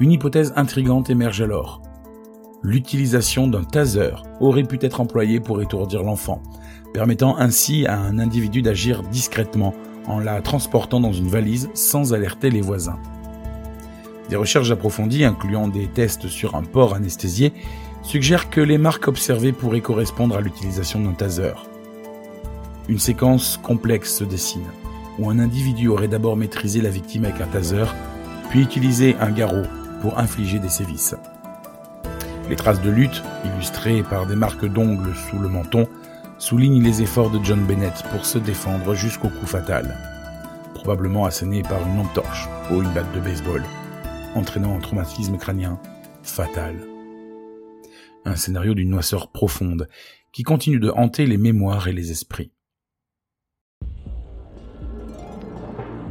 Une 0.00 0.12
hypothèse 0.12 0.52
intrigante 0.54 1.10
émerge 1.10 1.42
alors. 1.42 1.82
L'utilisation 2.62 3.48
d'un 3.48 3.64
taser 3.64 4.12
aurait 4.38 4.62
pu 4.62 4.78
être 4.80 5.00
employé 5.00 5.40
pour 5.40 5.60
étourdir 5.60 6.04
l'enfant, 6.04 6.40
permettant 6.94 7.36
ainsi 7.36 7.84
à 7.86 7.98
un 7.98 8.20
individu 8.20 8.62
d'agir 8.62 9.02
discrètement 9.02 9.74
en 10.06 10.20
la 10.20 10.40
transportant 10.40 11.00
dans 11.00 11.12
une 11.12 11.26
valise 11.26 11.68
sans 11.74 12.14
alerter 12.14 12.50
les 12.50 12.60
voisins. 12.60 12.98
Des 14.30 14.36
recherches 14.36 14.70
approfondies, 14.70 15.24
incluant 15.24 15.66
des 15.66 15.88
tests 15.88 16.28
sur 16.28 16.54
un 16.54 16.62
porc 16.62 16.94
anesthésié, 16.94 17.52
suggèrent 18.02 18.50
que 18.50 18.60
les 18.60 18.78
marques 18.78 19.08
observées 19.08 19.52
pourraient 19.52 19.80
correspondre 19.80 20.36
à 20.36 20.40
l'utilisation 20.40 21.00
d'un 21.00 21.12
taser. 21.12 21.54
Une 22.88 23.00
séquence 23.00 23.58
complexe 23.60 24.14
se 24.14 24.24
dessine, 24.24 24.70
où 25.18 25.28
un 25.28 25.40
individu 25.40 25.88
aurait 25.88 26.06
d'abord 26.06 26.36
maîtrisé 26.36 26.80
la 26.80 26.90
victime 26.90 27.24
avec 27.24 27.40
un 27.40 27.46
taser, 27.46 27.84
puis 28.48 28.62
utilisé 28.62 29.16
un 29.20 29.32
garrot 29.32 29.66
pour 30.00 30.18
infliger 30.18 30.58
des 30.58 30.68
sévices. 30.68 31.14
Les 32.48 32.56
traces 32.56 32.80
de 32.80 32.90
lutte, 32.90 33.22
illustrées 33.44 34.02
par 34.02 34.26
des 34.26 34.36
marques 34.36 34.66
d'ongles 34.66 35.14
sous 35.14 35.38
le 35.38 35.48
menton, 35.48 35.86
soulignent 36.38 36.82
les 36.82 37.02
efforts 37.02 37.30
de 37.30 37.44
John 37.44 37.64
Bennett 37.66 38.02
pour 38.10 38.24
se 38.24 38.38
défendre 38.38 38.94
jusqu'au 38.94 39.28
coup 39.28 39.46
fatal. 39.46 39.96
probablement 40.74 41.26
asséné 41.26 41.62
par 41.62 41.84
une 41.86 41.96
lampe 41.96 42.14
torche 42.14 42.48
ou 42.70 42.76
une 42.76 42.88
batte 42.94 43.12
de 43.12 43.20
baseball, 43.20 43.62
entraînant 44.36 44.76
un 44.76 44.80
traumatisme 44.80 45.36
crânien 45.36 45.78
fatal. 46.22 46.76
Un 48.24 48.36
scénario 48.36 48.74
d'une 48.74 48.88
noisseur 48.88 49.32
profonde 49.32 49.88
qui 50.32 50.44
continue 50.44 50.78
de 50.78 50.90
hanter 50.90 51.26
les 51.26 51.36
mémoires 51.36 51.88
et 51.88 51.92
les 51.92 52.12
esprits. 52.12 52.52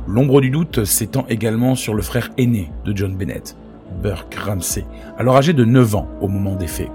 L'ombre 0.05 0.41
du 0.41 0.49
doute 0.49 0.85
s'étend 0.85 1.25
également 1.27 1.75
sur 1.75 1.93
le 1.93 2.01
frère 2.01 2.29
aîné 2.37 2.69
de 2.85 2.95
John 2.95 3.15
Bennett, 3.15 3.55
Burke 4.01 4.35
Ramsey, 4.35 4.85
alors 5.17 5.37
âgé 5.37 5.53
de 5.53 5.65
9 5.65 5.95
ans 5.95 6.07
au 6.21 6.27
moment 6.27 6.55
des 6.55 6.67
faits. 6.67 6.91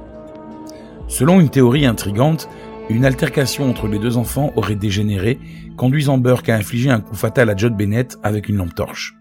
Selon 1.09 1.41
une 1.41 1.51
théorie 1.51 1.87
intrigante, 1.87 2.49
une 2.89 3.05
altercation 3.05 3.69
entre 3.69 3.87
les 3.87 3.99
deux 3.99 4.17
enfants 4.17 4.53
aurait 4.57 4.77
dégénéré, 4.77 5.39
conduisant 5.77 6.19
Burke 6.19 6.49
à 6.49 6.57
infliger 6.57 6.91
un 6.91 7.01
coup 7.01 7.15
fatal 7.15 7.51
à 7.51 7.57
John 7.57 7.75
Bennett 7.75 8.19
avec 8.23 8.49
une 8.49 8.57
lampe 8.57 8.75
torche. 8.75 9.17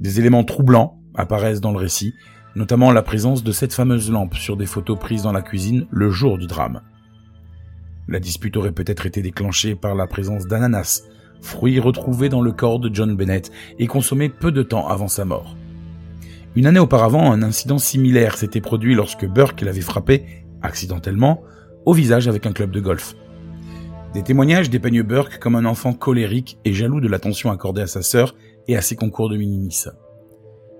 Des 0.00 0.18
éléments 0.18 0.44
troublants 0.44 0.98
apparaissent 1.14 1.60
dans 1.60 1.72
le 1.72 1.78
récit, 1.78 2.14
notamment 2.54 2.90
la 2.90 3.02
présence 3.02 3.42
de 3.42 3.52
cette 3.52 3.72
fameuse 3.72 4.10
lampe 4.10 4.34
sur 4.34 4.56
des 4.56 4.66
photos 4.66 4.98
prises 4.98 5.22
dans 5.22 5.32
la 5.32 5.42
cuisine 5.42 5.86
le 5.90 6.10
jour 6.10 6.38
du 6.38 6.46
drame. 6.46 6.82
La 8.08 8.18
dispute 8.18 8.56
aurait 8.56 8.72
peut-être 8.72 9.06
été 9.06 9.22
déclenchée 9.22 9.74
par 9.74 9.94
la 9.94 10.06
présence 10.06 10.46
d'ananas, 10.46 11.04
fruit 11.40 11.78
retrouvé 11.80 12.28
dans 12.28 12.42
le 12.42 12.52
corps 12.52 12.80
de 12.80 12.92
John 12.92 13.16
Bennett 13.16 13.50
et 13.78 13.86
consommé 13.86 14.28
peu 14.28 14.52
de 14.52 14.62
temps 14.62 14.88
avant 14.88 15.08
sa 15.08 15.24
mort. 15.24 15.56
Une 16.54 16.66
année 16.66 16.80
auparavant, 16.80 17.32
un 17.32 17.42
incident 17.42 17.78
similaire 17.78 18.36
s'était 18.36 18.60
produit 18.60 18.94
lorsque 18.94 19.24
Burke 19.26 19.62
l'avait 19.62 19.80
frappé, 19.80 20.44
accidentellement, 20.60 21.42
au 21.86 21.94
visage 21.94 22.28
avec 22.28 22.44
un 22.44 22.52
club 22.52 22.70
de 22.70 22.80
golf. 22.80 23.14
Des 24.12 24.22
témoignages 24.22 24.68
dépeignent 24.68 25.02
Burke 25.02 25.38
comme 25.38 25.56
un 25.56 25.64
enfant 25.64 25.94
colérique 25.94 26.58
et 26.66 26.74
jaloux 26.74 27.00
de 27.00 27.08
l'attention 27.08 27.50
accordée 27.50 27.80
à 27.80 27.86
sa 27.86 28.02
sœur 28.02 28.34
et 28.68 28.76
à 28.76 28.82
ses 28.82 28.96
concours 28.96 29.30
de 29.30 29.38
minimis. 29.38 29.84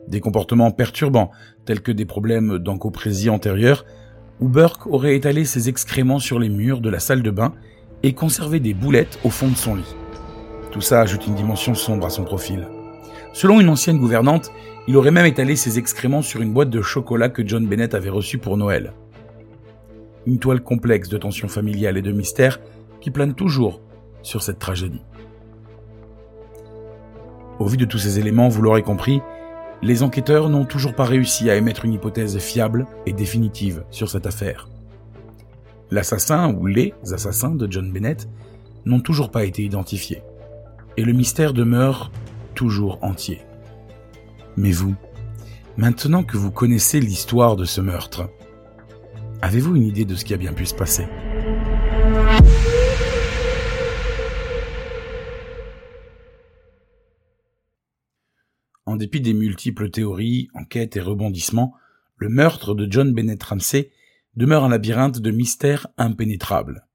Des 0.09 0.21
comportements 0.21 0.73
perturbants, 0.73 1.31
tels 1.65 1.81
que 1.81 1.93
des 1.93 2.05
problèmes 2.05 2.59
d'encoprésie 2.59 3.31
antérieure, 3.31 3.87
où 4.41 4.49
Burke 4.49 4.87
aurait 4.87 5.17
étalé 5.17 5.47
ses 5.47 5.71
excréments 5.71 6.19
sur 6.19 6.39
les 6.39 6.51
murs 6.51 6.83
de 6.83 6.91
la 6.91 6.99
salle 6.99 7.23
de 7.23 7.31
bain 7.31 7.55
et 8.03 8.13
conservé 8.13 8.61
des 8.61 8.75
boulettes 8.75 9.19
au 9.25 9.31
fond 9.31 9.49
de 9.49 9.57
son 9.57 9.77
lit. 9.77 9.97
Tout 10.71 10.83
ça 10.83 11.01
ajoute 11.01 11.27
une 11.27 11.35
dimension 11.35 11.75
sombre 11.75 12.07
à 12.07 12.11
son 12.11 12.25
profil. 12.25 12.69
Selon 13.33 13.61
une 13.61 13.71
ancienne 13.71 13.99
gouvernante, 13.99 14.51
il 14.89 14.97
aurait 14.97 15.11
même 15.13 15.27
étalé 15.27 15.55
ses 15.55 15.79
excréments 15.79 16.23
sur 16.23 16.43
une 16.43 16.53
boîte 16.53 16.71
de 16.71 16.83
chocolat 16.83 17.29
que 17.29 17.47
John 17.47 17.67
Bennett 17.67 17.95
avait 17.95 18.11
reçue 18.11 18.39
pour 18.39 18.57
Noël. 18.57 18.93
Une 20.27 20.39
toile 20.39 20.61
complexe 20.61 21.09
de 21.09 21.19
tensions 21.19 21.49
familiales 21.49 21.97
et 21.97 22.03
de 22.03 22.13
mystères 22.13 22.61
qui 23.01 23.11
plane 23.11 23.35
toujours 23.35 23.81
sur 24.23 24.43
cette 24.43 24.59
tragédie. 24.59 25.03
Au 27.59 27.67
vu 27.67 27.77
de 27.77 27.85
tous 27.85 27.99
ces 27.99 28.19
éléments, 28.19 28.49
vous 28.49 28.63
l'aurez 28.63 28.83
compris, 28.83 29.21
les 29.83 30.03
enquêteurs 30.03 30.49
n'ont 30.49 30.65
toujours 30.65 30.95
pas 30.95 31.05
réussi 31.05 31.49
à 31.51 31.57
émettre 31.57 31.85
une 31.85 31.93
hypothèse 31.93 32.39
fiable 32.39 32.87
et 33.07 33.13
définitive 33.13 33.85
sur 33.91 34.09
cette 34.09 34.27
affaire. 34.27 34.69
L'assassin 35.91 36.55
ou 36.55 36.67
les 36.67 36.95
assassins 37.13 37.55
de 37.55 37.71
John 37.71 37.93
Bennett 37.93 38.29
n'ont 38.85 39.01
toujours 39.01 39.31
pas 39.31 39.45
été 39.45 39.63
identifiés. 39.63 40.23
Et 40.97 41.05
le 41.05 41.13
mystère 41.13 41.53
demeure 41.53 42.11
toujours 42.55 42.99
entier. 43.03 43.43
Mais 44.57 44.71
vous, 44.71 44.95
maintenant 45.79 46.25
que 46.25 46.37
vous 46.37 46.51
connaissez 46.51 47.01
l'histoire 47.01 47.57
de 47.57 47.65
ce 47.65 47.81
meurtre, 47.81 48.29
avez-vous 49.41 49.77
une 49.77 49.87
idée 49.87 50.05
de 50.05 50.15
ce 50.15 50.27
qui 50.27 50.35
a 50.35 50.37
bien 50.37 50.53
pu 50.53 50.67
se 50.67 50.75
passer? 50.75 51.07
En 58.85 58.97
dépit 58.97 59.23
des 59.23 59.33
multiples 59.33 59.91
théories, 59.91 60.49
enquêtes 60.53 60.97
et 60.97 61.01
rebondissements, 61.01 61.75
le 62.17 62.29
meurtre 62.29 62.75
de 62.75 62.87
John 62.91 63.15
Bennett 63.15 63.43
Ramsey 63.43 63.91
demeure 64.37 64.65
un 64.65 64.69
labyrinthe 64.69 65.19
de 65.19 65.31
mystères 65.31 65.87
impénétrables. 65.97 66.87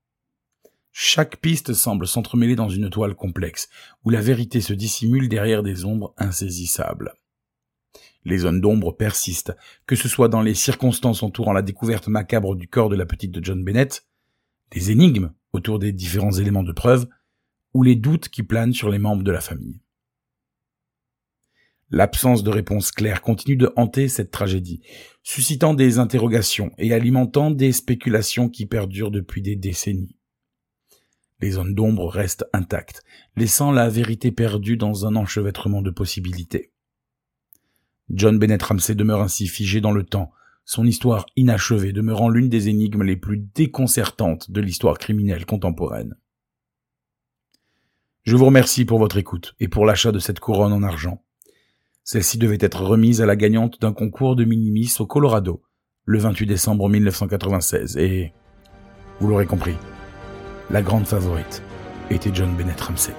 Chaque 0.91 1.37
piste 1.37 1.73
semble 1.73 2.07
s'entremêler 2.07 2.55
dans 2.55 2.69
une 2.69 2.91
toile 2.91 3.15
complexe, 3.15 3.67
où 4.03 4.11
la 4.11 4.21
vérité 4.21 4.61
se 4.61 4.73
dissimule 4.73 5.27
derrière 5.27 5.63
des 5.63 5.85
ombres 5.85 6.13
insaisissables. 6.17 7.13
Les 8.27 8.39
zones 8.39 8.59
d'ombre 8.59 8.91
persistent, 8.91 9.55
que 9.85 9.95
ce 9.95 10.09
soit 10.09 10.27
dans 10.27 10.41
les 10.41 10.53
circonstances 10.53 11.23
entourant 11.23 11.53
la 11.53 11.61
découverte 11.61 12.09
macabre 12.09 12.57
du 12.57 12.67
corps 12.67 12.89
de 12.89 12.97
la 12.97 13.05
petite 13.05 13.31
de 13.31 13.41
John 13.41 13.63
Bennett, 13.63 14.05
les 14.75 14.91
énigmes 14.91 15.31
autour 15.53 15.79
des 15.79 15.93
différents 15.93 16.33
éléments 16.33 16.63
de 16.63 16.73
preuve, 16.73 17.07
ou 17.73 17.83
les 17.83 17.95
doutes 17.95 18.27
qui 18.27 18.43
planent 18.43 18.73
sur 18.73 18.89
les 18.89 18.99
membres 18.99 19.23
de 19.23 19.31
la 19.31 19.39
famille. 19.39 19.79
L'absence 21.89 22.43
de 22.43 22.49
réponse 22.49 22.91
claire 22.91 23.21
continue 23.21 23.55
de 23.55 23.71
hanter 23.77 24.09
cette 24.09 24.31
tragédie, 24.31 24.81
suscitant 25.23 25.73
des 25.73 25.97
interrogations 25.97 26.71
et 26.77 26.93
alimentant 26.93 27.49
des 27.49 27.71
spéculations 27.71 28.49
qui 28.49 28.65
perdurent 28.65 29.11
depuis 29.11 29.41
des 29.41 29.55
décennies. 29.55 30.17
Les 31.39 31.51
zones 31.51 31.75
d'ombre 31.75 32.09
restent 32.09 32.45
intactes, 32.51 33.05
laissant 33.37 33.71
la 33.71 33.87
vérité 33.87 34.33
perdue 34.33 34.75
dans 34.75 35.05
un 35.05 35.15
enchevêtrement 35.15 35.81
de 35.81 35.91
possibilités. 35.91 36.73
John 38.09 38.39
Bennett 38.39 38.63
Ramsey 38.63 38.95
demeure 38.95 39.21
ainsi 39.21 39.47
figé 39.47 39.81
dans 39.81 39.91
le 39.91 40.03
temps, 40.03 40.31
son 40.65 40.85
histoire 40.85 41.25
inachevée 41.35 41.93
demeurant 41.93 42.29
l'une 42.29 42.49
des 42.49 42.69
énigmes 42.69 43.03
les 43.03 43.15
plus 43.15 43.37
déconcertantes 43.37 44.51
de 44.51 44.61
l'histoire 44.61 44.97
criminelle 44.97 45.45
contemporaine. 45.45 46.15
Je 48.23 48.35
vous 48.35 48.45
remercie 48.45 48.83
pour 48.83 48.99
votre 48.99 49.17
écoute 49.17 49.55
et 49.59 49.69
pour 49.69 49.85
l'achat 49.85 50.11
de 50.11 50.19
cette 50.19 50.41
couronne 50.41 50.73
en 50.73 50.83
argent. 50.83 51.23
Celle-ci 52.03 52.37
devait 52.37 52.57
être 52.59 52.81
remise 52.81 53.21
à 53.21 53.25
la 53.25 53.35
gagnante 53.35 53.81
d'un 53.81 53.93
concours 53.93 54.35
de 54.35 54.45
minimis 54.45 54.93
au 54.99 55.05
Colorado, 55.05 55.63
le 56.05 56.19
28 56.19 56.45
décembre 56.45 56.89
1996, 56.89 57.97
et, 57.97 58.33
vous 59.19 59.27
l'aurez 59.27 59.45
compris, 59.45 59.75
la 60.69 60.81
grande 60.81 61.05
favorite 61.05 61.61
était 62.09 62.31
John 62.33 62.55
Bennett 62.55 62.79
Ramsey. 62.79 63.13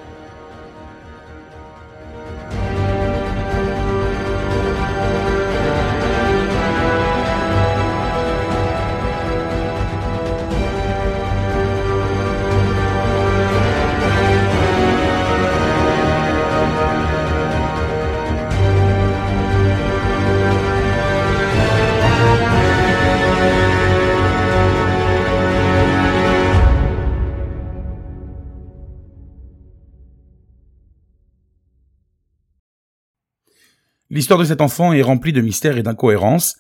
L'histoire 34.11 34.39
de 34.39 34.45
cet 34.45 34.61
enfant 34.61 34.93
est 34.93 35.03
remplie 35.03 35.33
de 35.33 35.41
mystères 35.41 35.77
et 35.77 35.83
d'incohérences. 35.83 36.57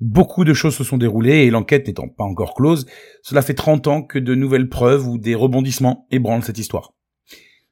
Beaucoup 0.00 0.44
de 0.44 0.54
choses 0.54 0.76
se 0.76 0.84
sont 0.84 0.98
déroulées 0.98 1.44
et 1.44 1.50
l'enquête 1.50 1.86
n'étant 1.86 2.08
pas 2.08 2.24
encore 2.24 2.54
close, 2.54 2.86
cela 3.22 3.42
fait 3.42 3.54
30 3.54 3.86
ans 3.88 4.02
que 4.02 4.18
de 4.18 4.34
nouvelles 4.34 4.68
preuves 4.68 5.06
ou 5.06 5.18
des 5.18 5.34
rebondissements 5.34 6.06
ébranlent 6.10 6.44
cette 6.44 6.58
histoire. 6.58 6.92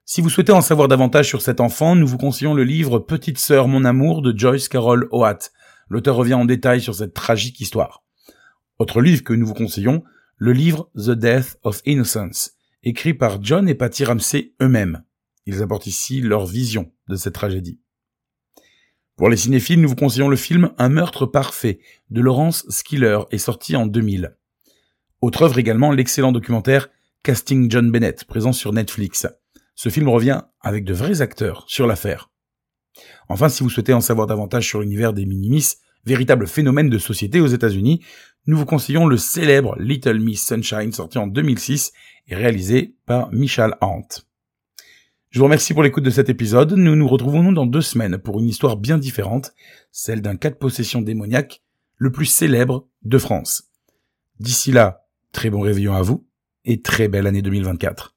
Si 0.04 0.20
vous 0.20 0.30
souhaitez 0.30 0.52
en 0.52 0.60
savoir 0.60 0.86
davantage 0.86 1.26
sur 1.26 1.42
cet 1.42 1.60
enfant, 1.60 1.96
nous 1.96 2.06
vous 2.06 2.18
conseillons 2.18 2.54
le 2.54 2.62
livre 2.62 3.00
Petite 3.00 3.38
sœur 3.38 3.66
mon 3.66 3.84
amour 3.84 4.22
de 4.22 4.36
Joyce 4.36 4.68
Carol 4.68 5.08
Oates. 5.10 5.52
L'auteur 5.88 6.14
revient 6.14 6.34
en 6.34 6.44
détail 6.44 6.80
sur 6.80 6.94
cette 6.94 7.14
tragique 7.14 7.60
histoire. 7.60 8.04
Autre 8.78 9.00
livre 9.00 9.24
que 9.24 9.32
nous 9.32 9.46
vous 9.46 9.54
conseillons, 9.54 10.04
le 10.36 10.52
livre 10.52 10.90
The 10.94 11.10
Death 11.10 11.58
of 11.62 11.80
Innocence, 11.86 12.52
écrit 12.84 13.14
par 13.14 13.42
John 13.42 13.68
et 13.68 13.74
Patty 13.74 14.04
Ramsey 14.04 14.54
eux-mêmes. 14.62 15.02
Ils 15.46 15.62
apportent 15.62 15.86
ici 15.86 16.20
leur 16.20 16.46
vision 16.46 16.92
de 17.08 17.16
cette 17.16 17.34
tragédie. 17.34 17.80
Pour 19.16 19.30
les 19.30 19.38
cinéphiles, 19.38 19.80
nous 19.80 19.88
vous 19.88 19.96
conseillons 19.96 20.28
le 20.28 20.36
film 20.36 20.72
Un 20.76 20.90
meurtre 20.90 21.24
parfait 21.24 21.80
de 22.10 22.20
Laurence 22.20 22.66
Skiller 22.68 23.20
est 23.30 23.38
sorti 23.38 23.74
en 23.74 23.86
2000. 23.86 24.36
Autre 25.22 25.40
œuvre 25.40 25.58
également, 25.58 25.90
l'excellent 25.90 26.32
documentaire 26.32 26.90
Casting 27.22 27.70
John 27.70 27.90
Bennett, 27.90 28.24
présent 28.24 28.52
sur 28.52 28.74
Netflix. 28.74 29.26
Ce 29.74 29.88
film 29.88 30.10
revient 30.10 30.42
avec 30.60 30.84
de 30.84 30.92
vrais 30.92 31.22
acteurs 31.22 31.64
sur 31.66 31.86
l'affaire. 31.86 32.30
Enfin, 33.30 33.48
si 33.48 33.62
vous 33.62 33.70
souhaitez 33.70 33.94
en 33.94 34.02
savoir 34.02 34.26
davantage 34.26 34.68
sur 34.68 34.80
l'univers 34.80 35.14
des 35.14 35.24
minimis, 35.24 35.76
véritable 36.04 36.46
phénomène 36.46 36.90
de 36.90 36.98
société 36.98 37.40
aux 37.40 37.46
États-Unis, 37.46 38.04
nous 38.46 38.58
vous 38.58 38.66
conseillons 38.66 39.06
le 39.06 39.16
célèbre 39.16 39.76
Little 39.78 40.20
Miss 40.20 40.46
Sunshine 40.46 40.92
sorti 40.92 41.16
en 41.16 41.26
2006 41.26 41.92
et 42.28 42.34
réalisé 42.34 42.94
par 43.06 43.32
Michal 43.32 43.78
Hunt. 43.80 44.25
Je 45.30 45.38
vous 45.38 45.44
remercie 45.44 45.74
pour 45.74 45.82
l'écoute 45.82 46.04
de 46.04 46.10
cet 46.10 46.28
épisode. 46.28 46.72
Nous 46.72 46.96
nous 46.96 47.08
retrouvons 47.08 47.52
dans 47.52 47.66
deux 47.66 47.82
semaines 47.82 48.16
pour 48.16 48.38
une 48.40 48.48
histoire 48.48 48.76
bien 48.76 48.96
différente, 48.96 49.52
celle 49.92 50.22
d'un 50.22 50.36
cas 50.36 50.50
de 50.50 50.54
possession 50.54 51.02
démoniaque 51.02 51.62
le 51.96 52.10
plus 52.12 52.26
célèbre 52.26 52.86
de 53.02 53.18
France. 53.18 53.64
D'ici 54.40 54.72
là, 54.72 55.06
très 55.32 55.50
bon 55.50 55.60
réveillon 55.60 55.94
à 55.94 56.02
vous 56.02 56.26
et 56.64 56.80
très 56.80 57.08
belle 57.08 57.26
année 57.26 57.42
2024. 57.42 58.15